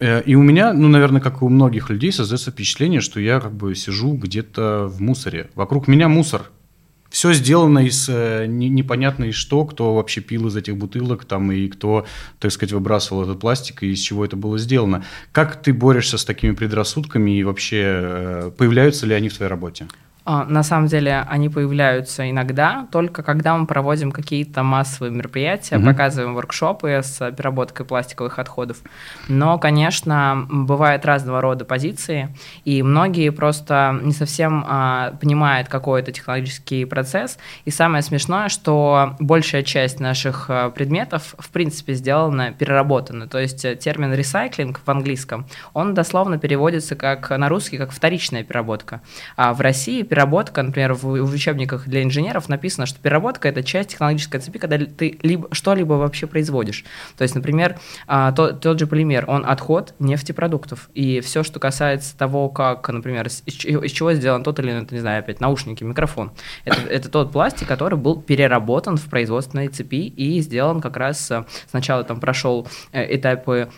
Э, 0.00 0.22
и 0.22 0.34
у 0.34 0.42
меня, 0.42 0.72
ну, 0.72 0.88
наверное, 0.88 1.20
как 1.20 1.42
и 1.42 1.44
у 1.44 1.48
многих 1.48 1.90
людей, 1.90 2.10
создается 2.10 2.50
впечатление, 2.50 3.00
что 3.00 3.20
я 3.20 3.38
как 3.38 3.52
бы 3.52 3.74
сижу 3.74 4.14
где-то 4.14 4.88
в 4.88 5.00
мусоре. 5.00 5.50
Вокруг 5.54 5.86
меня 5.86 6.08
мусор. 6.08 6.50
Все 7.10 7.32
сделано 7.32 7.80
из 7.80 8.08
э, 8.08 8.46
непонятно 8.46 9.24
из 9.24 9.34
что, 9.34 9.64
кто 9.64 9.96
вообще 9.96 10.20
пил 10.20 10.46
из 10.46 10.56
этих 10.56 10.76
бутылок, 10.76 11.24
там, 11.24 11.50
и 11.50 11.66
кто, 11.68 12.06
так 12.38 12.52
сказать, 12.52 12.72
выбрасывал 12.72 13.24
этот 13.24 13.40
пластик, 13.40 13.82
и 13.82 13.90
из 13.90 13.98
чего 13.98 14.24
это 14.24 14.36
было 14.36 14.58
сделано. 14.58 15.04
Как 15.32 15.60
ты 15.60 15.72
борешься 15.72 16.18
с 16.18 16.24
такими 16.24 16.52
предрассудками, 16.52 17.36
и 17.36 17.42
вообще 17.42 17.82
э, 17.82 18.50
появляются 18.56 19.06
ли 19.06 19.14
они 19.14 19.28
в 19.28 19.36
твоей 19.36 19.50
работе? 19.50 19.88
А, 20.24 20.44
на 20.44 20.62
самом 20.62 20.86
деле 20.86 21.24
они 21.28 21.48
появляются 21.48 22.28
иногда, 22.28 22.86
только 22.92 23.22
когда 23.22 23.56
мы 23.56 23.66
проводим 23.66 24.12
какие-то 24.12 24.62
массовые 24.62 25.12
мероприятия, 25.12 25.76
угу. 25.76 25.86
показываем 25.86 26.34
воркшопы 26.34 27.00
с 27.02 27.30
переработкой 27.32 27.86
пластиковых 27.86 28.38
отходов. 28.38 28.78
Но, 29.28 29.58
конечно, 29.58 30.46
бывают 30.50 31.04
разного 31.04 31.40
рода 31.40 31.64
позиции, 31.64 32.34
и 32.64 32.82
многие 32.82 33.30
просто 33.30 33.98
не 34.02 34.12
совсем 34.12 34.64
а, 34.66 35.12
понимают, 35.20 35.68
какой 35.68 36.00
это 36.00 36.12
технологический 36.12 36.84
процесс. 36.84 37.38
И 37.64 37.70
самое 37.70 38.02
смешное, 38.02 38.48
что 38.48 39.16
большая 39.18 39.62
часть 39.62 40.00
наших 40.00 40.46
а, 40.48 40.70
предметов, 40.70 41.34
в 41.38 41.50
принципе, 41.50 41.94
сделана, 41.94 42.52
переработана. 42.52 43.26
То 43.26 43.38
есть 43.38 43.64
э, 43.64 43.76
термин 43.76 44.12
ресайклинг 44.12 44.80
в 44.84 44.88
английском, 44.90 45.46
он 45.72 45.94
дословно 45.94 46.38
переводится 46.38 46.96
как 46.96 47.30
на 47.30 47.48
русский, 47.48 47.78
как 47.78 47.90
вторичная 47.90 48.44
переработка. 48.44 49.00
А 49.36 49.54
в 49.54 49.60
России 49.60 50.02
переработка, 50.10 50.62
например, 50.62 50.92
в, 50.94 51.04
в 51.04 51.32
учебниках 51.32 51.86
для 51.86 52.02
инженеров 52.02 52.48
написано, 52.48 52.84
что 52.86 52.98
переработка– 52.98 53.48
это 53.50 53.62
часть 53.62 53.90
технологической 53.90 54.40
цепи, 54.40 54.58
когда 54.58 54.76
ты 54.76 55.18
либо, 55.22 55.48
что-либо 55.54 55.92
вообще 55.94 56.26
производишь. 56.26 56.84
То 57.16 57.22
есть, 57.22 57.36
например, 57.36 57.78
а, 58.08 58.32
тот, 58.32 58.60
тот 58.60 58.78
же 58.80 58.88
полимер, 58.88 59.24
он 59.28 59.46
отход 59.46 59.94
нефтепродуктов. 60.00 60.90
И 60.94 61.20
все, 61.20 61.44
что 61.44 61.60
касается 61.60 62.18
того, 62.18 62.48
как, 62.48 62.88
например, 62.88 63.28
из, 63.28 63.44
из 63.46 63.92
чего 63.92 64.12
сделан 64.12 64.42
тот 64.42 64.58
или 64.58 64.72
иной, 64.72 64.86
не 64.90 64.98
знаю, 64.98 65.20
опять, 65.20 65.40
наушники, 65.40 65.84
микрофон, 65.84 66.32
это, 66.64 66.80
это 66.88 67.08
тот 67.08 67.30
пластик, 67.30 67.68
который 67.68 67.96
был 67.96 68.20
переработан 68.20 68.96
в 68.96 69.04
производственной 69.08 69.68
цепи 69.68 70.08
и 70.08 70.40
сделан 70.40 70.80
как 70.80 70.96
раз 70.96 71.30
э, 71.30 71.44
сначала 71.70 72.02
там 72.02 72.18
прошел 72.18 72.66
э, 72.90 73.14
этапы 73.14 73.68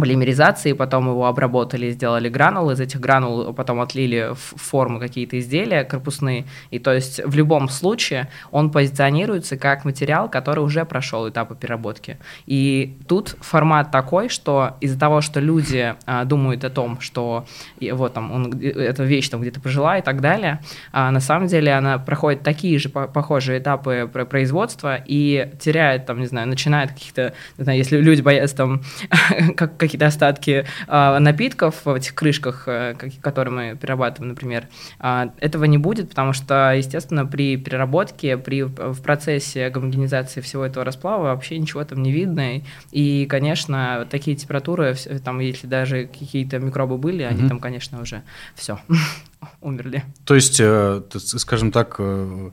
полимеризации, 0.00 0.72
потом 0.72 1.08
его 1.08 1.26
обработали, 1.26 1.90
сделали 1.90 2.28
гранул, 2.28 2.70
из 2.70 2.80
этих 2.80 3.00
гранул 3.00 3.52
потом 3.52 3.80
отлили 3.80 4.32
в 4.32 4.60
форму 4.60 5.00
какие-то 5.00 5.38
изделия 5.38 5.84
корпусные, 5.84 6.46
и 6.70 6.78
то 6.78 6.92
есть 6.92 7.20
в 7.24 7.34
любом 7.34 7.68
случае 7.68 8.28
он 8.50 8.70
позиционируется 8.70 9.56
как 9.56 9.84
материал, 9.84 10.28
который 10.28 10.60
уже 10.60 10.84
прошел 10.84 11.28
этапы 11.28 11.54
переработки. 11.54 12.18
И 12.46 12.98
тут 13.08 13.36
формат 13.40 13.90
такой, 13.90 14.28
что 14.28 14.76
из-за 14.80 14.98
того, 14.98 15.20
что 15.20 15.40
люди 15.40 15.94
а, 16.06 16.24
думают 16.24 16.64
о 16.64 16.70
том, 16.70 17.00
что 17.00 17.46
вот 17.92 18.14
там 18.14 18.32
он, 18.32 18.52
эта 18.60 19.02
вещь 19.04 19.28
там 19.28 19.40
где-то 19.40 19.60
прожила 19.60 19.98
и 19.98 20.02
так 20.02 20.20
далее, 20.20 20.60
а, 20.92 21.10
на 21.10 21.20
самом 21.20 21.46
деле 21.48 21.72
она 21.72 21.98
проходит 21.98 22.42
такие 22.42 22.78
же 22.78 22.88
по 22.88 23.06
похожие 23.06 23.58
этапы 23.58 24.10
производства 24.28 24.98
и 25.04 25.50
теряет 25.58 26.06
там, 26.06 26.20
не 26.20 26.26
знаю, 26.26 26.48
начинает 26.48 26.92
каких-то, 26.92 27.32
не 27.58 27.64
знаю, 27.64 27.78
если 27.78 27.96
люди 27.98 28.22
боятся 28.22 28.56
там 28.56 28.82
как 29.56 29.76
какие-то 29.86 30.06
остатки 30.06 30.66
э, 30.86 31.18
напитков 31.18 31.84
в 31.84 31.94
этих 31.94 32.14
крышках, 32.14 32.64
э, 32.66 32.94
которые 33.20 33.54
мы 33.54 33.76
перерабатываем, 33.76 34.30
например, 34.30 34.68
э, 35.00 35.28
этого 35.38 35.64
не 35.64 35.78
будет, 35.78 36.10
потому 36.10 36.32
что, 36.32 36.72
естественно, 36.72 37.26
при 37.26 37.56
переработке, 37.56 38.36
при, 38.36 38.62
в 38.62 39.00
процессе 39.02 39.70
гомогенизации 39.70 40.40
всего 40.40 40.64
этого 40.64 40.84
расплава 40.84 41.24
вообще 41.24 41.58
ничего 41.58 41.84
там 41.84 42.02
не 42.02 42.12
видно. 42.12 42.62
И, 42.92 43.26
конечно, 43.26 44.06
такие 44.10 44.36
температуры, 44.36 44.96
там, 45.24 45.40
если 45.40 45.66
даже 45.66 46.06
какие-то 46.06 46.58
микробы 46.58 46.98
были, 46.98 47.22
они 47.22 47.42
mm-hmm. 47.42 47.48
там, 47.48 47.60
конечно, 47.60 48.00
уже 48.00 48.22
все 48.54 48.78
умерли. 49.60 50.04
То 50.24 50.34
есть, 50.34 50.60
э, 50.60 51.02
скажем 51.14 51.72
так, 51.72 51.96
э, 51.98 52.26
Э, 52.36 52.50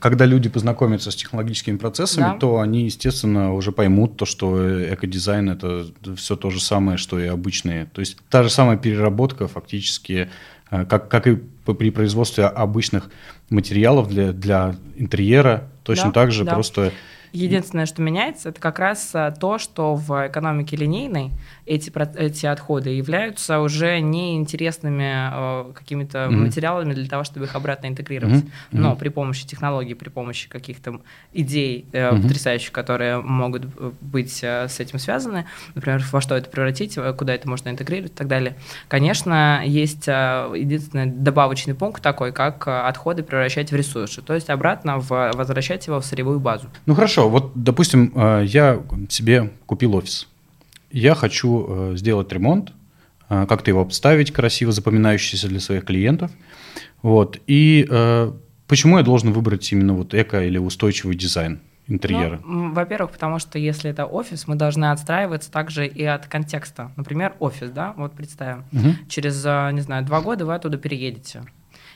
когда 0.00 0.26
люди 0.26 0.50
познакомятся 0.50 1.10
с 1.10 1.16
технологическими 1.16 1.78
процессами, 1.78 2.24
да. 2.24 2.34
то 2.34 2.60
они, 2.60 2.84
естественно, 2.84 3.54
уже 3.54 3.72
поймут 3.72 4.16
то, 4.16 4.26
что 4.26 4.92
экодизайн– 4.92 5.48
это 5.50 5.86
все 6.16 6.36
то 6.36 6.50
же 6.50 6.60
самое, 6.60 6.98
что 6.98 7.18
и 7.18 7.26
обычные. 7.26 7.86
То 7.86 8.00
есть 8.00 8.18
та 8.28 8.42
же 8.42 8.50
самая 8.50 8.76
переработка 8.76 9.48
фактически, 9.48 10.28
э, 10.70 10.84
как, 10.84 11.08
как 11.08 11.26
и 11.26 11.36
при 11.64 11.90
производстве 11.90 12.44
обычных 12.44 13.10
материалов 13.48 14.08
для, 14.08 14.32
для 14.32 14.76
интерьера, 14.96 15.70
точно 15.82 16.06
да, 16.06 16.12
так 16.12 16.32
же 16.32 16.44
да. 16.44 16.52
просто 16.52 16.92
Единственное, 17.32 17.86
что 17.86 18.02
меняется, 18.02 18.48
это 18.48 18.60
как 18.60 18.78
раз 18.78 19.10
а, 19.14 19.30
то, 19.30 19.58
что 19.58 19.94
в 19.94 20.28
экономике 20.28 20.76
линейной 20.76 21.32
эти, 21.66 21.92
эти 22.18 22.46
отходы 22.46 22.90
являются 22.90 23.60
уже 23.60 24.00
неинтересными 24.00 25.68
э, 25.68 25.72
какими-то 25.72 26.18
mm-hmm. 26.18 26.30
материалами 26.30 26.94
для 26.94 27.08
того, 27.08 27.22
чтобы 27.22 27.46
их 27.46 27.54
обратно 27.54 27.86
интегрировать. 27.86 28.44
Mm-hmm. 28.44 28.48
Но 28.72 28.96
при 28.96 29.08
помощи 29.08 29.46
технологий, 29.46 29.94
при 29.94 30.08
помощи 30.08 30.48
каких-то 30.48 31.00
идей 31.32 31.86
э, 31.92 32.10
mm-hmm. 32.10 32.22
потрясающих, 32.22 32.72
которые 32.72 33.20
могут 33.20 33.66
быть 34.00 34.40
э, 34.42 34.66
с 34.68 34.80
этим 34.80 34.98
связаны, 34.98 35.46
например, 35.76 36.04
во 36.10 36.20
что 36.20 36.34
это 36.34 36.50
превратить, 36.50 36.98
куда 37.16 37.34
это 37.34 37.48
можно 37.48 37.68
интегрировать 37.68 38.12
и 38.12 38.16
так 38.16 38.26
далее, 38.26 38.56
конечно, 38.88 39.62
есть 39.64 40.08
э, 40.08 40.52
единственный 40.56 41.06
добавочный 41.06 41.74
пункт 41.74 42.02
такой, 42.02 42.32
как 42.32 42.66
отходы 42.66 43.22
превращать 43.22 43.70
в 43.70 43.76
ресурсы, 43.76 44.22
то 44.22 44.34
есть 44.34 44.50
обратно 44.50 44.98
в, 44.98 45.08
возвращать 45.34 45.86
его 45.86 46.00
в 46.00 46.04
сырьевую 46.04 46.40
базу. 46.40 46.66
Ну 46.86 46.94
хорошо, 46.94 47.19
Хорошо, 47.20 47.30
вот, 47.30 47.52
допустим, 47.54 48.12
э, 48.14 48.44
я 48.46 48.80
себе 49.08 49.50
купил 49.66 49.94
офис. 49.94 50.26
Я 50.90 51.14
хочу 51.14 51.66
э, 51.68 51.96
сделать 51.96 52.32
ремонт, 52.32 52.72
э, 53.28 53.46
как-то 53.46 53.70
его 53.70 53.82
обставить 53.82 54.32
красиво, 54.32 54.72
запоминающийся 54.72 55.48
для 55.48 55.60
своих 55.60 55.84
клиентов. 55.84 56.30
Вот. 57.02 57.38
И 57.46 57.86
почему 58.66 58.98
я 58.98 59.02
должен 59.02 59.32
выбрать 59.32 59.72
именно 59.72 59.94
вот 59.94 60.14
эко 60.14 60.42
или 60.44 60.58
устойчивый 60.58 61.16
дизайн? 61.16 61.60
интерьера? 61.88 62.40
Ну, 62.46 62.72
во-первых, 62.72 63.10
потому 63.10 63.40
что 63.40 63.58
если 63.58 63.90
это 63.90 64.06
офис, 64.06 64.46
мы 64.46 64.54
должны 64.54 64.92
отстраиваться 64.92 65.50
также 65.50 65.88
и 65.88 66.04
от 66.04 66.28
контекста. 66.28 66.92
Например, 66.96 67.34
офис, 67.40 67.70
да, 67.70 67.94
вот 67.96 68.12
представим, 68.12 68.64
угу. 68.70 68.94
через, 69.08 69.44
не 69.74 69.80
знаю, 69.80 70.04
два 70.04 70.20
года 70.20 70.46
вы 70.46 70.54
оттуда 70.54 70.78
переедете. 70.78 71.42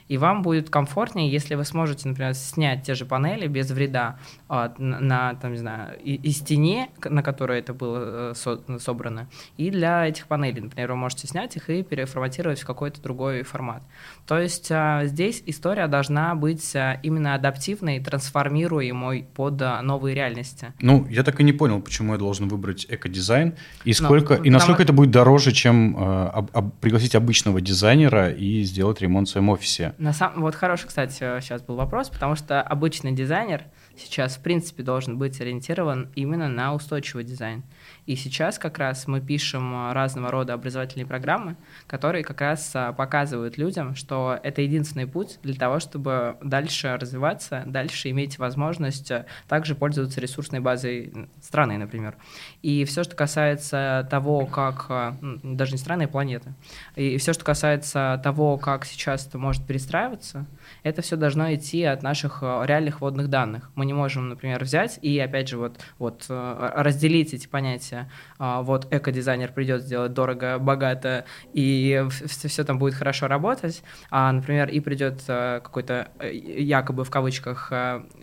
И 0.09 0.19
вам 0.19 0.43
будет 0.43 0.69
комфортнее, 0.69 1.31
если 1.31 1.55
вы 1.55 1.65
сможете, 1.65 2.09
например, 2.09 2.35
снять 2.35 2.83
те 2.83 2.95
же 2.95 3.07
панели 3.07 3.47
без 3.47 3.71
вреда 3.71 4.19
а, 4.49 4.75
на, 4.77 5.35
там, 5.35 5.53
не 5.53 5.59
знаю, 5.59 5.99
и, 6.03 6.15
и 6.15 6.31
стене, 6.31 6.91
на 7.03 7.23
которой 7.23 7.61
это 7.61 7.73
было 7.73 8.31
э, 8.31 8.35
со, 8.35 8.61
собрано, 8.79 9.29
и 9.57 9.71
для 9.71 10.07
этих 10.07 10.27
панелей, 10.27 10.61
например, 10.61 10.93
вы 10.93 10.97
можете 10.97 11.27
снять 11.27 11.57
их 11.57 11.71
и 11.71 11.83
переформатировать 11.83 12.61
в 12.61 12.67
какой-то 12.67 13.01
другой 13.01 13.43
формат. 13.45 13.83
То 14.27 14.39
есть 14.39 14.71
а, 14.71 15.05
здесь 15.07 15.43
история 15.47 15.87
должна 15.87 16.35
быть 16.35 16.77
а, 16.77 17.01
именно 17.03 17.35
адаптивной, 17.35 18.01
трансформируемой 18.01 19.27
под 19.35 19.63
а, 19.63 19.81
новые 19.81 20.15
реальности. 20.15 20.73
Ну, 20.81 21.07
я 21.09 21.23
так 21.23 21.41
и 21.41 21.45
не 21.45 21.53
понял, 21.53 21.81
почему 21.81 22.13
я 22.13 22.19
должен 22.19 22.49
выбрать 22.49 22.87
экодизайн, 22.89 23.55
и 23.85 23.91
ну, 23.91 23.95
сколько, 23.95 24.37
ну, 24.37 24.45
и 24.45 24.51
насколько 24.51 24.83
это 24.83 24.93
будет 24.93 25.11
дороже, 25.11 25.53
чем 25.53 25.97
э, 25.97 26.29
об, 26.29 26.51
об, 26.53 26.75
пригласить 26.75 27.15
обычного 27.15 27.61
дизайнера 27.61 28.31
и 28.31 28.63
сделать 28.65 29.01
ремонт 29.01 29.29
в 29.29 29.31
своем 29.31 29.49
офисе. 29.49 29.94
На 29.99 30.13
сам... 30.13 30.41
Вот 30.41 30.55
хороший, 30.55 30.89
кстати, 30.89 31.13
сейчас 31.13 31.63
был 31.63 31.77
вопрос, 31.77 32.09
потому 32.09 32.35
что 32.35 32.63
обычный 32.63 33.13
дизайнер 33.13 33.65
сейчас, 33.97 34.37
в 34.37 34.41
принципе, 34.41 34.83
должен 34.83 35.19
быть 35.19 35.41
ориентирован 35.41 36.09
именно 36.15 36.49
на 36.49 36.75
устойчивый 36.75 37.25
дизайн. 37.25 37.63
И 38.07 38.17
сейчас 38.17 38.59
как 38.59 38.79
раз 38.79 39.07
мы 39.07 39.21
пишем 39.21 39.75
а, 39.75 39.95
разного 39.95 40.31
рода 40.31 40.53
образовательные 40.53 41.07
программы, 41.07 41.57
которые 41.87 42.23
как 42.23 42.41
раз 42.41 42.71
а, 42.75 42.93
показывают 42.93 43.57
людям, 43.57 43.95
что 43.95 44.39
это 44.43 44.61
единственный 44.61 45.07
путь 45.07 45.39
для 45.43 45.55
того, 45.55 45.81
чтобы 45.81 46.37
дальше 46.43 46.97
развиваться, 47.01 47.63
дальше 47.67 48.11
иметь 48.11 48.39
возможность 48.39 49.11
а, 49.11 49.25
также 49.49 49.75
пользоваться 49.75 50.21
ресурсной 50.21 50.61
базой 50.61 51.29
страны, 51.41 51.79
например. 51.79 52.17
И 52.61 52.85
все, 52.85 53.05
что 53.05 53.17
касается 53.17 54.07
того, 54.11 54.47
как, 54.47 55.17
даже 55.43 55.73
не 55.73 55.79
страны, 55.79 56.03
а 56.03 56.09
планеты, 56.09 56.53
и 56.97 57.17
все, 57.17 57.33
что 57.33 57.45
касается 57.45 58.21
того, 58.23 58.59
как 58.59 58.85
сейчас 58.85 59.27
это 59.27 59.39
может 59.39 59.67
перестраиваться, 59.67 60.47
это 60.83 61.01
все 61.01 61.17
должно 61.17 61.55
идти 61.55 61.85
от 61.85 62.03
наших 62.03 62.43
реальных 62.43 63.01
водных 63.01 63.29
данных. 63.29 63.71
Мы 63.75 63.84
не 63.85 63.93
можем, 63.93 64.29
например, 64.29 64.63
взять 64.65 64.99
и, 65.03 65.19
опять 65.19 65.49
же, 65.49 65.59
вот, 65.59 65.81
вот 65.99 66.27
разделить 66.29 67.35
эти 67.35 67.47
понятия 67.47 68.11
а, 68.39 68.63
вот 68.63 68.93
эко-дизайнер 68.93 69.53
придет 69.53 69.83
сделать 69.83 70.13
дорого, 70.13 70.59
богато, 70.59 71.25
и 71.53 72.05
все, 72.11 72.49
все 72.49 72.65
там 72.65 72.79
будет 72.79 72.95
хорошо 72.95 73.29
работать, 73.29 73.83
а, 74.11 74.33
например, 74.33 74.69
и 74.69 74.81
придет 74.81 75.23
а, 75.29 75.61
какой-то 75.61 76.09
э, 76.19 76.35
якобы 76.35 77.05
в 77.05 77.11
кавычках 77.11 77.73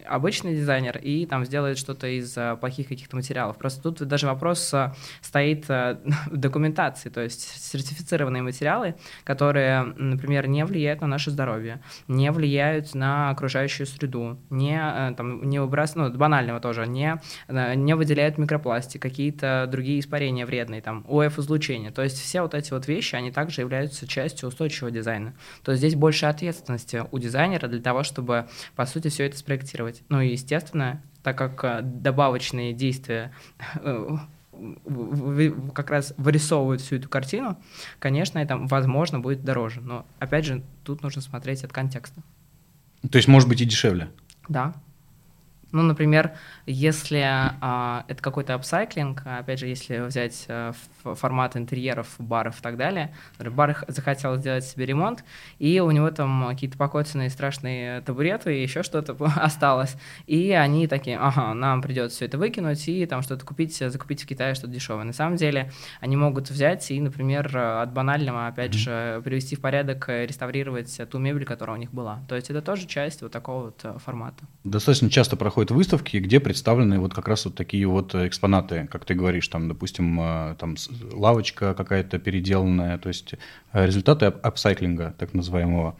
обычный 0.05 0.55
дизайнер 0.55 0.97
и 0.97 1.25
там 1.25 1.45
сделает 1.45 1.77
что-то 1.77 2.07
из 2.07 2.37
плохих 2.59 2.87
каких-то 2.87 3.15
материалов. 3.15 3.57
Просто 3.57 3.81
тут 3.81 4.07
даже 4.07 4.27
вопрос 4.27 4.73
стоит 5.21 5.67
в 5.67 5.99
документации, 6.31 7.09
то 7.09 7.21
есть 7.21 7.41
сертифицированные 7.41 8.41
материалы, 8.41 8.95
которые, 9.23 9.83
например, 9.83 10.47
не 10.47 10.65
влияют 10.65 11.01
на 11.01 11.07
наше 11.07 11.31
здоровье, 11.31 11.81
не 12.07 12.31
влияют 12.31 12.93
на 12.93 13.29
окружающую 13.29 13.87
среду, 13.87 14.39
не, 14.49 14.79
э, 14.79 15.13
там, 15.15 15.47
не 15.51 15.59
выбрасывают, 15.59 16.13
ну, 16.13 16.19
банального 16.19 16.59
тоже, 16.59 16.87
не, 16.87 17.21
э, 17.47 17.75
не 17.75 17.95
выделяют 17.95 18.37
микропластик, 18.37 19.01
какие-то 19.01 19.67
другие 19.69 19.99
испарения 19.99 20.45
вредные, 20.45 20.81
там, 20.81 21.05
ОФ-излучение. 21.07 21.91
То 21.91 22.01
есть 22.01 22.19
все 22.19 22.41
вот 22.41 22.55
эти 22.55 22.71
вот 22.71 22.87
вещи, 22.87 23.15
они 23.15 23.31
также 23.31 23.61
являются 23.61 24.07
частью 24.07 24.49
устойчивого 24.49 24.91
дизайна. 24.91 25.33
То 25.63 25.71
есть 25.71 25.81
здесь 25.81 25.95
больше 25.95 26.25
ответственности 26.25 27.03
у 27.11 27.19
дизайнера 27.19 27.67
для 27.67 27.81
того, 27.81 28.03
чтобы, 28.03 28.47
по 28.75 28.85
сути, 28.85 29.09
все 29.09 29.25
это 29.25 29.37
спроектировать. 29.37 30.01
Ну 30.09 30.21
и, 30.21 30.29
естественно, 30.29 31.01
так 31.21 31.37
как 31.37 31.63
э, 31.63 31.81
добавочные 31.83 32.73
действия 32.73 33.31
э, 33.75 34.17
как 35.73 35.89
раз 35.89 36.13
вырисовывают 36.17 36.81
всю 36.81 36.95
эту 36.95 37.09
картину, 37.09 37.57
конечно, 37.99 38.39
это, 38.39 38.57
возможно, 38.57 39.19
будет 39.19 39.43
дороже. 39.43 39.81
Но, 39.81 40.05
опять 40.19 40.45
же, 40.45 40.63
тут 40.83 41.03
нужно 41.03 41.21
смотреть 41.21 41.63
от 41.63 41.73
контекста. 41.73 42.21
То 43.09 43.17
есть, 43.17 43.27
может 43.27 43.49
быть, 43.49 43.61
и 43.61 43.65
дешевле? 43.65 44.09
Да, 44.47 44.73
ну, 45.71 45.81
например, 45.81 46.31
если 46.65 47.23
а, 47.23 48.05
это 48.07 48.21
какой-то 48.21 48.53
апсайклинг, 48.55 49.23
опять 49.25 49.59
же, 49.59 49.67
если 49.67 49.99
взять 49.99 50.45
а, 50.47 50.73
формат 51.03 51.55
интерьеров, 51.55 52.15
баров 52.19 52.59
и 52.59 52.61
так 52.61 52.77
далее, 52.77 53.13
бар 53.39 53.85
захотел 53.87 54.35
сделать 54.37 54.65
себе 54.65 54.85
ремонт, 54.85 55.23
и 55.59 55.79
у 55.79 55.91
него 55.91 56.11
там 56.11 56.47
какие-то 56.49 56.77
покоцанные 56.77 57.29
страшные 57.29 58.01
табуреты 58.01 58.57
и 58.57 58.61
еще 58.61 58.83
что-то 58.83 59.15
осталось, 59.35 59.95
и 60.27 60.51
они 60.51 60.87
такие, 60.87 61.17
ага, 61.17 61.53
нам 61.53 61.81
придется 61.81 62.17
все 62.17 62.25
это 62.25 62.37
выкинуть 62.37 62.87
и 62.87 63.05
там 63.05 63.21
что-то 63.21 63.45
купить, 63.45 63.75
закупить 63.77 64.23
в 64.23 64.27
Китае 64.27 64.55
что-то 64.55 64.73
дешевое. 64.73 65.03
На 65.05 65.13
самом 65.13 65.37
деле 65.37 65.71
они 65.99 66.15
могут 66.17 66.49
взять 66.49 66.91
и, 66.91 66.99
например, 66.99 67.55
от 67.57 67.93
банального, 67.93 68.47
опять 68.47 68.73
же, 68.73 69.21
привести 69.23 69.55
в 69.55 69.61
порядок, 69.61 70.07
реставрировать 70.09 70.99
ту 71.09 71.17
мебель, 71.17 71.45
которая 71.45 71.77
у 71.77 71.79
них 71.79 71.91
была. 71.91 72.19
То 72.27 72.35
есть 72.35 72.49
это 72.49 72.61
тоже 72.61 72.87
часть 72.87 73.21
вот 73.21 73.31
такого 73.31 73.65
вот 73.65 73.79
э, 73.83 73.97
формата. 74.03 74.43
Достаточно 74.63 75.09
часто 75.09 75.35
проходит 75.35 75.60
проходят 75.61 75.71
выставки, 75.71 76.17
где 76.17 76.39
представлены 76.39 76.99
вот 76.99 77.13
как 77.13 77.27
раз 77.27 77.45
вот 77.45 77.55
такие 77.55 77.85
вот 77.85 78.15
экспонаты, 78.15 78.87
как 78.91 79.05
ты 79.05 79.13
говоришь, 79.13 79.47
там, 79.47 79.67
допустим, 79.67 80.19
э, 80.19 80.55
там 80.57 80.75
лавочка 81.13 81.75
какая-то 81.75 82.17
переделанная, 82.17 82.97
то 82.97 83.09
есть 83.09 83.35
э, 83.73 83.85
результаты 83.85 84.25
апсайклинга, 84.25 85.13
так 85.19 85.35
называемого. 85.35 85.95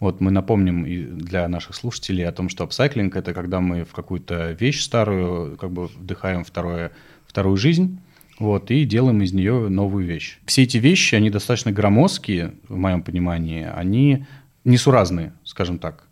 Вот 0.00 0.20
мы 0.20 0.32
напомним 0.32 0.84
и 0.84 1.04
для 1.04 1.46
наших 1.48 1.76
слушателей 1.76 2.26
о 2.26 2.32
том, 2.32 2.48
что 2.48 2.64
апсайклинг– 2.64 3.14
это 3.16 3.34
когда 3.34 3.60
мы 3.60 3.84
в 3.84 3.92
какую-то 3.92 4.56
вещь 4.60 4.82
старую 4.82 5.56
как 5.58 5.70
бы 5.70 5.86
вдыхаем 5.86 6.42
второе, 6.42 6.90
вторую 7.26 7.56
жизнь, 7.56 8.00
вот, 8.40 8.72
и 8.72 8.84
делаем 8.84 9.22
из 9.22 9.32
нее 9.32 9.68
новую 9.68 10.06
вещь. 10.06 10.38
Все 10.44 10.64
эти 10.64 10.78
вещи, 10.78 11.14
они 11.14 11.30
достаточно 11.30 11.70
громоздкие, 11.70 12.54
в 12.68 12.76
моем 12.76 13.02
понимании, 13.02 13.70
они 13.76 14.26
несуразные, 14.64 15.32
скажем 15.44 15.78
так. 15.78 16.08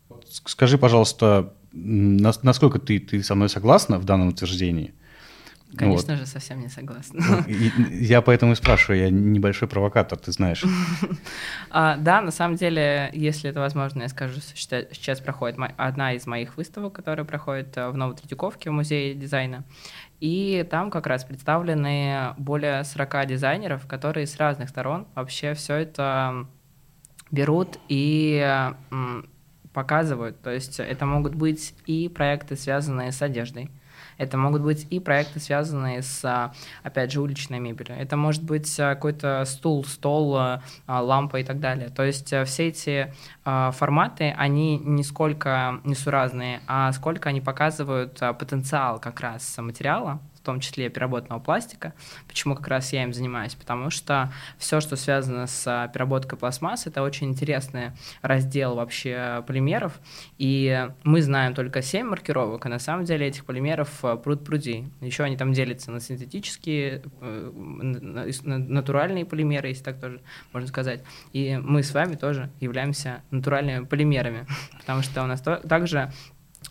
Скажи, 0.46 0.78
пожалуйста, 0.78 1.52
насколько 1.72 2.78
ты, 2.78 2.98
ты 2.98 3.22
со 3.22 3.34
мной 3.34 3.48
согласна 3.48 3.98
в 3.98 4.04
данном 4.04 4.28
утверждении? 4.28 4.94
Конечно 5.76 6.14
вот. 6.14 6.20
же, 6.20 6.26
совсем 6.26 6.60
не 6.60 6.68
согласна. 6.68 7.20
Ну, 7.26 7.44
я 7.90 8.20
поэтому 8.20 8.52
и 8.52 8.54
спрашиваю, 8.54 9.00
я 9.00 9.10
небольшой 9.10 9.68
провокатор, 9.68 10.18
ты 10.18 10.30
знаешь. 10.30 10.62
а, 11.70 11.96
да, 11.96 12.20
на 12.20 12.30
самом 12.30 12.56
деле, 12.56 13.10
если 13.14 13.48
это 13.48 13.60
возможно, 13.60 14.02
я 14.02 14.08
скажу, 14.08 14.40
что 14.54 14.86
сейчас 14.92 15.20
проходит 15.20 15.58
одна 15.78 16.12
из 16.12 16.26
моих 16.26 16.58
выставок, 16.58 16.92
которая 16.92 17.24
проходит 17.24 17.76
э, 17.76 17.88
в 17.88 17.96
Новотретьяковке 17.96 18.68
в 18.68 18.74
Музее 18.74 19.14
дизайна. 19.14 19.64
И 20.20 20.66
там 20.70 20.90
как 20.90 21.06
раз 21.06 21.24
представлены 21.24 22.34
более 22.36 22.84
40 22.84 23.26
дизайнеров, 23.26 23.86
которые 23.86 24.26
с 24.26 24.36
разных 24.36 24.68
сторон 24.68 25.06
вообще 25.14 25.54
все 25.54 25.76
это 25.76 26.46
берут 27.30 27.78
и 27.88 28.70
показывают. 29.72 30.40
То 30.42 30.50
есть 30.50 30.80
это 30.80 31.06
могут 31.06 31.34
быть 31.34 31.74
и 31.86 32.08
проекты, 32.08 32.56
связанные 32.56 33.12
с 33.12 33.22
одеждой. 33.22 33.70
Это 34.18 34.36
могут 34.36 34.62
быть 34.62 34.86
и 34.90 35.00
проекты, 35.00 35.40
связанные 35.40 36.02
с, 36.02 36.52
опять 36.82 37.12
же, 37.12 37.20
уличной 37.20 37.58
мебелью. 37.58 37.96
Это 37.98 38.16
может 38.16 38.42
быть 38.42 38.78
а, 38.78 38.94
какой-то 38.94 39.44
стул, 39.46 39.84
стол, 39.84 40.36
а, 40.36 40.62
лампа 40.86 41.40
и 41.40 41.44
так 41.44 41.60
далее. 41.60 41.88
То 41.88 42.04
есть 42.04 42.32
а, 42.32 42.44
все 42.44 42.68
эти 42.68 43.12
форматы, 43.44 44.34
они 44.36 44.78
не 44.78 45.02
сколько 45.02 45.80
несуразные, 45.84 46.60
а 46.66 46.92
сколько 46.92 47.30
они 47.30 47.40
показывают 47.40 48.20
потенциал 48.38 49.00
как 49.00 49.20
раз 49.20 49.56
материала, 49.58 50.20
в 50.42 50.44
том 50.44 50.58
числе 50.58 50.90
переработанного 50.90 51.38
пластика. 51.38 51.94
Почему 52.26 52.56
как 52.56 52.66
раз 52.66 52.92
я 52.92 53.04
им 53.04 53.12
занимаюсь? 53.12 53.54
Потому 53.54 53.90
что 53.90 54.32
все, 54.58 54.80
что 54.80 54.96
связано 54.96 55.46
с 55.46 55.64
а, 55.68 55.86
переработкой 55.86 56.36
пластмассы, 56.36 56.88
это 56.88 57.02
очень 57.02 57.28
интересный 57.28 57.92
раздел 58.22 58.74
вообще 58.74 59.44
полимеров, 59.46 60.00
и 60.38 60.88
мы 61.04 61.22
знаем 61.22 61.54
только 61.54 61.80
7 61.80 62.08
маркировок, 62.08 62.66
а 62.66 62.68
на 62.68 62.80
самом 62.80 63.04
деле 63.04 63.28
этих 63.28 63.44
полимеров 63.44 64.04
а, 64.04 64.16
пруд 64.16 64.44
пруди. 64.44 64.88
Еще 65.00 65.22
они 65.22 65.36
там 65.36 65.52
делятся 65.52 65.92
на 65.92 66.00
синтетические, 66.00 67.02
э, 67.20 68.30
натуральные 68.42 69.24
полимеры, 69.24 69.68
если 69.68 69.84
так 69.84 70.00
тоже 70.00 70.20
можно 70.52 70.68
сказать. 70.68 71.04
И 71.32 71.56
мы 71.62 71.84
с 71.84 71.94
вами 71.94 72.16
тоже 72.16 72.50
являемся 72.58 73.22
натуральными 73.30 73.84
полимерами, 73.84 74.46
потому 74.80 75.02
что 75.02 75.22
у 75.22 75.26
нас 75.26 75.40
также 75.40 76.10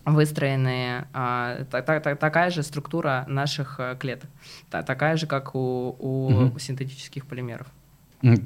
выстроены 0.05 1.05
а, 1.13 1.63
та, 1.69 1.81
та, 1.81 1.99
та, 1.99 2.15
такая 2.15 2.49
же 2.49 2.63
структура 2.63 3.25
наших 3.27 3.79
э, 3.79 3.95
клеток, 3.99 4.29
та, 4.69 4.83
такая 4.83 5.17
же, 5.17 5.27
как 5.27 5.55
у, 5.55 5.95
у 5.99 6.27
угу. 6.27 6.59
синтетических 6.59 7.25
полимеров. 7.25 7.67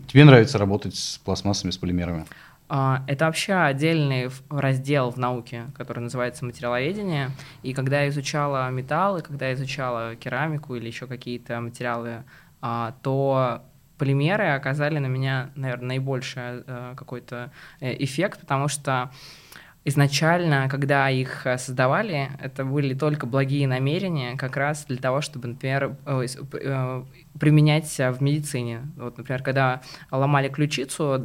Тебе 0.08 0.26
нравится 0.26 0.58
работать 0.58 0.96
с 0.96 1.18
пластмассами, 1.18 1.72
с 1.72 1.78
полимерами? 1.78 2.26
А, 2.68 3.04
это 3.08 3.26
вообще 3.26 3.54
отдельный 3.54 4.30
раздел 4.50 5.12
в 5.12 5.18
науке, 5.18 5.66
который 5.78 6.00
называется 6.00 6.46
материаловедение. 6.46 7.32
И 7.62 7.74
когда 7.74 8.02
я 8.02 8.10
изучала 8.10 8.70
металлы, 8.70 9.22
когда 9.22 9.48
я 9.48 9.54
изучала 9.54 10.16
керамику 10.16 10.76
или 10.76 10.88
еще 10.88 11.08
какие-то 11.08 11.60
материалы, 11.62 12.24
а, 12.62 12.96
то 13.04 13.64
полимеры 13.98 14.48
оказали 14.50 14.98
на 14.98 15.08
меня, 15.08 15.52
наверное, 15.56 15.88
наибольший 15.90 16.64
э, 16.68 16.94
какой-то 16.98 17.52
э, 17.80 17.96
эффект, 18.04 18.42
потому 18.42 18.68
что 18.68 19.12
изначально, 19.86 20.67
когда 20.67 21.10
их 21.10 21.45
э, 21.45 21.58
создавали, 21.58 22.30
это 22.41 22.65
были 22.65 22.95
только 22.95 23.28
благие 23.28 23.67
намерения, 23.67 24.36
как 24.36 24.58
раз 24.58 24.86
для 24.86 24.98
того, 24.98 25.21
чтобы, 25.21 25.48
например, 25.48 25.95
э, 26.06 26.26
э, 26.54 27.04
применять 27.39 27.98
в 27.98 28.17
медицине. 28.21 28.82
Вот, 28.98 29.17
например, 29.17 29.43
когда 29.43 29.82
ломали 30.12 30.50
ключицу, 30.50 31.24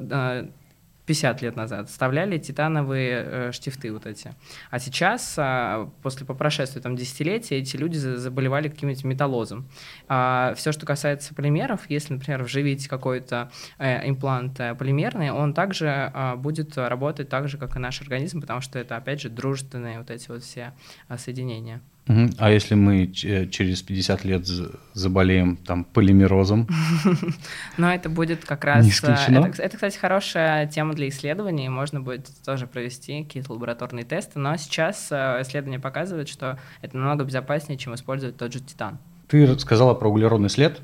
50 1.11 1.43
лет 1.43 1.57
назад 1.57 1.89
вставляли 1.89 2.39
титановые 2.39 3.25
э, 3.27 3.53
штифты 3.53 3.93
вот 3.93 4.07
эти. 4.07 4.33
А 4.71 4.79
сейчас, 4.79 5.35
э, 5.37 5.89
после 6.03 6.25
по 6.25 6.35
прошествии 6.35 6.81
там, 6.81 6.95
десятилетия, 6.95 7.57
эти 7.57 7.77
люди 7.77 7.97
заболевали 7.97 8.69
каким-нибудь 8.69 9.03
металлозом. 9.03 9.69
А 10.07 10.55
все, 10.57 10.71
что 10.71 10.87
касается 10.87 11.35
полимеров, 11.35 11.91
если, 11.91 12.13
например, 12.13 12.45
вживить 12.45 12.87
какой-то 12.87 13.51
э, 13.79 14.09
имплант 14.09 14.61
э, 14.61 14.77
полимерный, 14.77 15.33
он 15.33 15.53
также 15.53 16.13
э, 16.15 16.37
будет 16.37 16.79
работать 16.79 17.29
так 17.29 17.49
же, 17.49 17.59
как 17.59 17.75
и 17.75 17.81
наш 17.81 18.01
организм, 18.01 18.41
потому 18.41 18.61
что 18.61 18.79
это, 18.79 18.97
опять 18.97 19.21
же, 19.21 19.31
дружественные 19.31 19.99
вот 19.99 20.13
эти 20.13 20.29
вот 20.29 20.45
все 20.45 20.75
э, 21.09 21.19
соединения. 21.19 21.81
А 22.07 22.51
если 22.51 22.75
мы 22.75 23.07
через 23.07 23.83
50 23.83 24.25
лет 24.25 24.47
заболеем 24.95 25.57
там 25.57 25.85
полимерозом? 25.85 26.67
Ну, 27.77 27.87
это 27.87 28.09
будет 28.09 28.45
как 28.45 28.65
раз... 28.65 28.85
Не 28.85 28.91
это, 29.39 29.69
кстати, 29.77 29.97
хорошая 29.97 30.67
тема 30.67 30.95
для 30.95 31.09
исследований. 31.09 31.69
Можно 31.69 32.01
будет 32.01 32.29
тоже 32.45 32.67
провести 32.67 33.23
какие-то 33.23 33.53
лабораторные 33.53 34.05
тесты. 34.05 34.39
Но 34.39 34.57
сейчас 34.57 35.09
э, 35.11 35.39
исследования 35.43 35.79
показывают, 35.79 36.29
что 36.29 36.59
это 36.83 36.97
намного 36.97 37.25
безопаснее, 37.25 37.79
чем 37.79 37.95
использовать 37.95 38.37
тот 38.37 38.53
же 38.53 38.61
титан. 38.61 38.99
Ты 39.29 39.59
сказала 39.59 39.95
про 39.95 40.11
углеродный 40.11 40.51
след. 40.51 40.81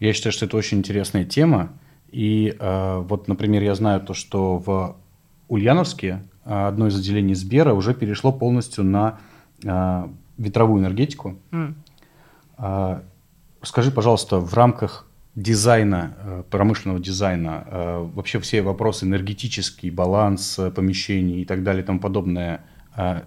Я 0.00 0.12
считаю, 0.12 0.32
что 0.32 0.46
это 0.46 0.56
очень 0.56 0.78
интересная 0.78 1.24
тема. 1.24 1.70
И 2.10 2.56
э, 2.58 2.98
вот, 3.06 3.28
например, 3.28 3.62
я 3.62 3.74
знаю 3.74 4.00
то, 4.00 4.14
что 4.14 4.58
в 4.58 4.96
Ульяновске 5.48 6.22
э, 6.44 6.66
одно 6.66 6.88
из 6.88 6.98
отделений 6.98 7.34
Сбера 7.34 7.72
уже 7.72 7.94
перешло 7.94 8.32
полностью 8.32 8.84
на 8.84 9.18
э, 9.64 10.08
ветровую 10.38 10.82
энергетику. 10.82 11.38
Mm. 11.50 11.74
А, 12.58 13.02
скажи, 13.62 13.90
пожалуйста, 13.90 14.38
в 14.38 14.54
рамках 14.54 15.06
дизайна, 15.34 16.16
э, 16.18 16.42
промышленного 16.50 17.00
дизайна, 17.00 17.64
э, 17.66 18.10
вообще 18.14 18.40
все 18.40 18.62
вопросы 18.62 19.04
энергетический, 19.04 19.90
баланс 19.90 20.58
э, 20.58 20.70
помещений 20.70 21.42
и 21.42 21.44
так 21.44 21.62
далее 21.62 21.82
и 21.82 21.86
тому 21.86 22.00
подобное– 22.00 22.64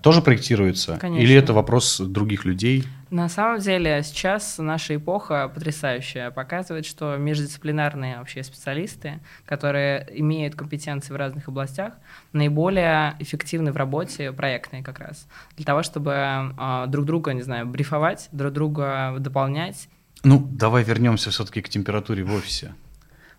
тоже 0.02 0.22
проектируется? 0.22 0.98
Конечно. 0.98 1.24
Или 1.24 1.36
это 1.36 1.54
вопрос 1.54 2.00
других 2.00 2.46
людей? 2.46 2.86
На 3.12 3.28
самом 3.28 3.60
деле 3.60 4.04
сейчас 4.04 4.60
наша 4.60 4.96
эпоха 4.96 5.52
потрясающая, 5.54 6.30
показывает, 6.30 6.86
что 6.86 7.18
междисциплинарные 7.18 8.18
вообще 8.20 8.44
специалисты, 8.44 9.20
которые 9.46 10.08
имеют 10.14 10.56
компетенции 10.56 11.12
в 11.12 11.16
разных 11.16 11.48
областях, 11.48 11.94
наиболее 12.34 13.16
эффективны 13.20 13.72
в 13.72 13.78
работе 13.78 14.32
проектные 14.32 14.84
как 14.84 15.00
раз. 15.00 15.28
Для 15.56 15.66
того, 15.66 15.82
чтобы 15.82 16.12
э, 16.12 16.86
друг 16.88 17.06
друга, 17.06 17.34
не 17.34 17.42
знаю, 17.42 17.66
брифовать, 17.66 18.30
друг 18.32 18.54
друга 18.54 19.16
дополнять. 19.18 19.90
Ну, 20.24 20.40
давай 20.40 20.84
вернемся 20.84 21.32
все-таки 21.32 21.62
к 21.62 21.70
температуре 21.70 22.24
в 22.24 22.34
офисе. 22.34 22.76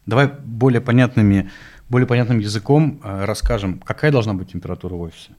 Давай 0.07 0.27
более 0.27 0.81
понятными, 0.81 1.51
более 1.89 2.09
понятным 2.09 2.41
языком 2.41 3.01
э, 3.05 3.25
расскажем, 3.25 3.79
какая 3.79 4.11
должна 4.11 4.35
быть 4.35 4.51
температура 4.51 4.95
в 4.95 5.01
офисе. 5.03 5.31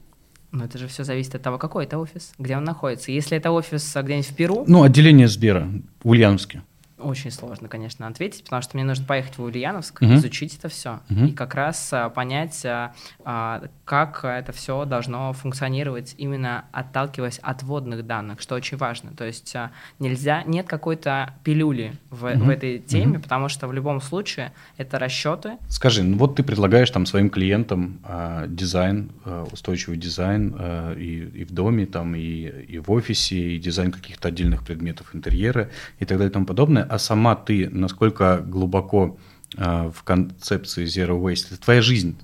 Но 0.52 0.66
это 0.66 0.76
же 0.76 0.86
все 0.86 1.02
зависит 1.02 1.34
от 1.34 1.42
того, 1.42 1.56
какой 1.56 1.84
это 1.84 1.98
офис, 1.98 2.34
где 2.38 2.56
он 2.56 2.64
находится. 2.64 3.10
Если 3.10 3.36
это 3.38 3.50
офис 3.50 3.96
а, 3.96 4.02
где-нибудь 4.02 4.28
в 4.28 4.34
Перу... 4.36 4.64
Ну, 4.68 4.82
отделение 4.82 5.26
Сбера 5.26 5.66
в 6.04 6.10
Ульяновске. 6.10 6.62
Очень 7.02 7.30
сложно, 7.30 7.68
конечно, 7.68 8.06
ответить, 8.06 8.44
потому 8.44 8.62
что 8.62 8.76
мне 8.76 8.84
нужно 8.84 9.04
поехать 9.04 9.38
в 9.38 9.42
Ульяновск, 9.42 10.02
угу. 10.02 10.14
изучить 10.14 10.56
это 10.56 10.68
все 10.68 11.00
угу. 11.10 11.26
и 11.26 11.32
как 11.32 11.54
раз 11.54 11.92
а, 11.92 12.08
понять, 12.08 12.64
а, 12.64 12.92
а, 13.24 13.64
как 13.84 14.24
это 14.24 14.52
все 14.52 14.84
должно 14.84 15.32
функционировать, 15.32 16.14
именно 16.18 16.64
отталкиваясь 16.72 17.38
от 17.38 17.62
водных 17.62 18.06
данных, 18.06 18.40
что 18.40 18.54
очень 18.54 18.76
важно. 18.76 19.12
То 19.16 19.24
есть 19.24 19.54
нельзя, 19.98 20.42
нет 20.44 20.66
какой-то 20.66 21.34
пилюли 21.44 21.94
в, 22.10 22.24
угу. 22.24 22.44
в 22.44 22.48
этой 22.48 22.78
теме, 22.78 23.16
угу. 23.16 23.22
потому 23.22 23.48
что 23.48 23.68
в 23.68 23.72
любом 23.72 24.00
случае 24.00 24.52
это 24.76 24.98
расчеты. 24.98 25.58
Скажи, 25.68 26.02
ну 26.02 26.16
вот 26.16 26.36
ты 26.36 26.42
предлагаешь 26.42 26.90
там 26.90 27.06
своим 27.06 27.30
клиентам 27.30 28.00
а, 28.04 28.46
дизайн, 28.46 29.10
а, 29.24 29.46
устойчивый 29.50 29.98
дизайн 29.98 30.54
а, 30.58 30.94
и, 30.94 31.40
и 31.40 31.44
в 31.44 31.52
доме, 31.52 31.86
там, 31.86 32.14
и, 32.14 32.20
и 32.20 32.78
в 32.78 32.90
офисе, 32.90 33.36
и 33.36 33.58
дизайн 33.58 33.90
каких-то 33.90 34.28
отдельных 34.28 34.64
предметов 34.64 35.14
интерьера 35.14 35.70
и 35.98 36.04
так 36.04 36.18
далее 36.18 36.30
и 36.30 36.32
тому 36.32 36.46
подобное 36.46 36.84
а 36.92 36.98
сама 36.98 37.34
ты 37.36 37.70
насколько 37.70 38.44
глубоко 38.46 39.18
э, 39.56 39.90
в 39.94 40.02
концепции 40.02 40.84
Zero 40.84 41.18
Waste? 41.18 41.56
Твоя 41.56 41.80
жизнь 41.80 42.18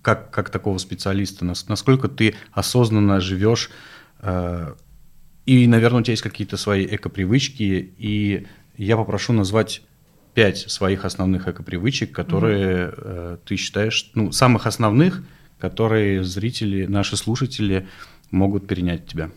как, 0.00 0.30
как 0.30 0.48
такого 0.48 0.78
специалиста, 0.78 1.44
насколько 1.44 2.08
ты 2.08 2.34
осознанно 2.52 3.20
живешь, 3.20 3.68
э, 4.20 4.74
и, 5.44 5.66
наверное, 5.66 6.00
у 6.00 6.02
тебя 6.02 6.12
есть 6.12 6.22
какие-то 6.22 6.56
свои 6.56 6.86
эко-привычки, 6.86 7.92
и 7.98 8.46
я 8.78 8.96
попрошу 8.96 9.34
назвать 9.34 9.82
пять 10.32 10.58
своих 10.70 11.04
основных 11.04 11.46
эко-привычек, 11.46 12.10
которые 12.10 12.88
mm-hmm. 12.88 13.40
ты 13.44 13.56
считаешь, 13.56 14.10
ну, 14.14 14.32
самых 14.32 14.66
основных, 14.66 15.22
которые 15.58 16.24
зрители, 16.24 16.86
наши 16.86 17.18
слушатели 17.18 17.86
могут 18.30 18.66
перенять 18.66 19.06
тебя. 19.06 19.30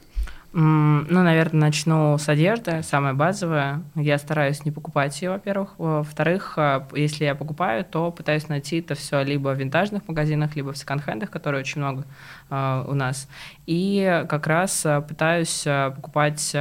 Ну, 0.54 1.06
наверное, 1.08 1.62
начну 1.62 2.18
с 2.18 2.28
одежды, 2.28 2.84
самая 2.84 3.14
базовая. 3.14 3.84
Я 3.96 4.18
стараюсь 4.18 4.66
не 4.66 4.72
покупать 4.72 5.22
ее, 5.22 5.30
во-первых. 5.30 5.76
Во-вторых, 5.78 6.56
э, 6.58 6.82
если 6.94 7.24
я 7.24 7.36
покупаю, 7.36 7.86
то 7.86 8.12
пытаюсь 8.12 8.50
найти 8.50 8.80
это 8.80 8.96
все 8.96 9.24
либо 9.24 9.50
в 9.50 9.58
винтажных 9.58 10.06
магазинах, 10.10 10.54
либо 10.58 10.74
в 10.74 10.78
секонд-хендах, 10.78 11.30
которые 11.30 11.62
очень 11.62 11.80
много 11.80 12.04
э, 12.50 12.86
у 12.86 12.94
нас. 12.94 13.30
И 13.66 14.26
как 14.28 14.46
раз 14.46 14.86
э, 14.86 15.02
пытаюсь 15.02 15.64
э, 15.66 15.94
покупать 15.96 16.54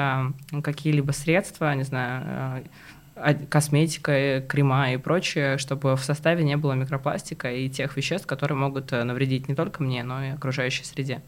какие-либо 0.62 1.11
средства, 1.11 1.74
не 1.74 1.83
знаю, 1.83 2.62
косметика, 3.48 4.40
крема 4.48 4.92
и 4.92 4.98
прочее, 4.98 5.59
чтобы 5.59 5.96
в 5.96 6.00
составе 6.00 6.44
не 6.44 6.57
было 6.57 6.72
микропластика 6.74 7.53
и 7.53 7.68
тех 7.68 7.96
веществ, 7.96 8.26
которые 8.26 8.57
могут 8.57 8.92
навредить 8.92 9.48
не 9.48 9.55
только 9.57 9.83
мне, 9.83 10.05
но 10.05 10.24
и 10.24 10.29
окружающей 10.29 10.85
среде. 10.85 11.20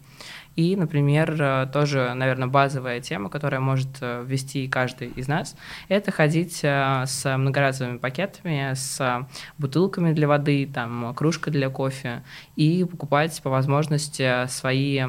И, 0.57 0.77
например, 0.77 1.37
э, 1.41 1.67
тоже, 1.73 2.13
наверное, 2.15 2.49
базовая 2.49 3.01
тема, 3.01 3.31
которая 3.31 3.61
может 3.61 3.89
э, 4.01 4.25
ввести 4.27 4.69
каждый 4.69 5.09
из 5.09 5.27
нас, 5.29 5.57
это 5.89 6.11
ходить 6.11 6.61
э, 6.63 7.05
с 7.07 7.37
многоразовыми 7.37 7.99
пакетами, 7.99 8.75
с 8.75 9.27
бутылками 9.59 10.13
для 10.13 10.29
воды, 10.29 10.71
там, 10.73 11.15
кружкой 11.15 11.53
для 11.53 11.71
кофе 11.71 12.23
и 12.57 12.85
покупать 12.85 13.41
по 13.43 13.51
возможности 13.51 14.47
свои 14.49 15.03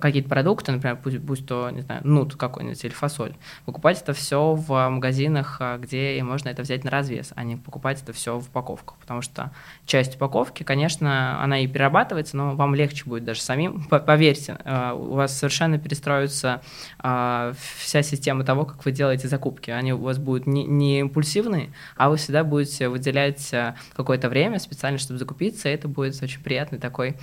какие-то 0.00 0.28
продукты, 0.28 0.72
например, 0.72 0.98
пусть, 1.02 1.24
пусть 1.26 1.46
то, 1.46 1.70
не 1.70 1.82
знаю, 1.82 2.00
нут 2.04 2.36
какой-нибудь 2.36 2.84
или 2.84 2.92
фасоль, 2.92 3.34
покупать 3.64 4.00
это 4.00 4.12
все 4.12 4.54
в 4.54 4.88
магазинах, 4.88 5.56
а, 5.60 5.78
где 5.78 6.22
можно 6.22 6.48
это 6.48 6.62
взять 6.62 6.84
на 6.84 6.90
развес, 6.90 7.32
а 7.34 7.44
не 7.44 7.56
покупать 7.56 8.02
это 8.02 8.12
все 8.12 8.38
в 8.38 8.48
упаковках, 8.48 8.96
потому 8.98 9.22
что 9.22 9.50
часть 9.86 10.16
упаковки, 10.16 10.62
конечно, 10.62 11.42
она 11.42 11.58
и 11.60 11.66
перерабатывается, 11.66 12.36
но 12.36 12.54
вам 12.54 12.74
легче 12.74 13.04
будет 13.06 13.24
даже 13.24 13.40
самим. 13.40 13.84
Поверьте, 13.84 14.58
а, 14.64 14.94
у 14.94 15.14
вас 15.14 15.36
совершенно 15.36 15.78
перестроится 15.78 16.62
а, 16.98 17.52
вся 17.78 18.02
система 18.02 18.44
того, 18.44 18.64
как 18.64 18.84
вы 18.84 18.92
делаете 18.92 19.28
закупки. 19.28 19.70
Они 19.70 19.92
у 19.92 19.98
вас 19.98 20.18
будут 20.18 20.46
не, 20.46 20.64
не 20.64 21.00
импульсивные, 21.00 21.72
а 21.96 22.08
вы 22.08 22.16
всегда 22.16 22.44
будете 22.44 22.88
выделять 22.88 23.52
какое-то 23.94 24.28
время 24.28 24.58
специально, 24.58 24.98
чтобы 24.98 25.18
закупиться, 25.18 25.68
и 25.68 25.72
это 25.72 25.88
будет 25.88 26.22
очень 26.22 26.40
приятной 26.40 26.78
такой 26.78 27.16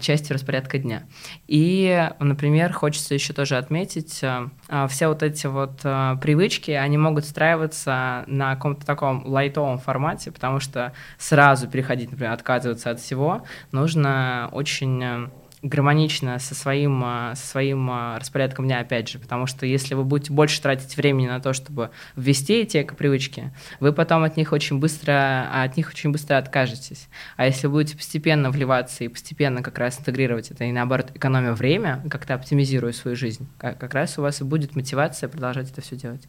частью 0.00 0.34
распорядка 0.34 0.78
дня. 0.78 1.04
И 1.46 1.95
например, 2.18 2.72
хочется 2.72 3.14
еще 3.14 3.32
тоже 3.32 3.56
отметить, 3.56 4.22
э, 4.22 4.48
э, 4.68 4.86
все 4.88 5.08
вот 5.08 5.22
эти 5.22 5.46
вот 5.46 5.80
э, 5.84 6.16
привычки, 6.20 6.70
они 6.70 6.98
могут 6.98 7.24
встраиваться 7.24 8.24
на 8.26 8.54
каком-то 8.54 8.84
таком 8.84 9.26
лайтовом 9.26 9.78
формате, 9.78 10.30
потому 10.32 10.60
что 10.60 10.92
сразу 11.18 11.68
переходить, 11.68 12.10
например, 12.10 12.32
отказываться 12.32 12.90
от 12.90 13.00
всего, 13.00 13.42
нужно 13.72 14.48
очень 14.52 15.30
гармонично 15.62 16.38
со 16.38 16.54
своим, 16.54 17.02
а, 17.04 17.34
со 17.34 17.46
своим 17.46 17.90
а, 17.90 18.18
распорядком 18.18 18.66
дня, 18.66 18.80
опять 18.80 19.08
же, 19.08 19.18
потому 19.18 19.46
что 19.46 19.66
если 19.66 19.94
вы 19.94 20.04
будете 20.04 20.32
больше 20.32 20.60
тратить 20.60 20.96
времени 20.96 21.26
на 21.26 21.40
то, 21.40 21.52
чтобы 21.52 21.90
ввести 22.14 22.54
эти 22.60 22.82
эко-привычки, 22.82 23.52
вы 23.80 23.92
потом 23.92 24.22
от 24.22 24.36
них 24.36 24.52
очень 24.52 24.78
быстро, 24.78 25.48
от 25.52 25.76
них 25.76 25.88
очень 25.88 26.12
быстро 26.12 26.38
откажетесь. 26.38 27.08
А 27.36 27.46
если 27.46 27.66
будете 27.66 27.96
постепенно 27.96 28.50
вливаться 28.50 29.04
и 29.04 29.08
постепенно 29.08 29.62
как 29.62 29.78
раз 29.78 29.98
интегрировать 29.98 30.50
это, 30.50 30.64
и 30.64 30.72
наоборот, 30.72 31.10
экономя 31.14 31.52
время, 31.52 32.02
как-то 32.10 32.34
оптимизируя 32.34 32.92
свою 32.92 33.16
жизнь, 33.16 33.48
как, 33.58 33.78
как 33.78 33.94
раз 33.94 34.18
у 34.18 34.22
вас 34.22 34.40
и 34.40 34.44
будет 34.44 34.76
мотивация 34.76 35.28
продолжать 35.28 35.70
это 35.70 35.80
все 35.80 35.96
делать. 35.96 36.28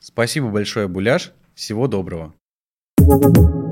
Спасибо 0.00 0.48
большое, 0.48 0.88
Буляш. 0.88 1.32
Всего 1.54 1.88
доброго. 1.88 2.34
thank 3.00 3.38
you 3.38 3.67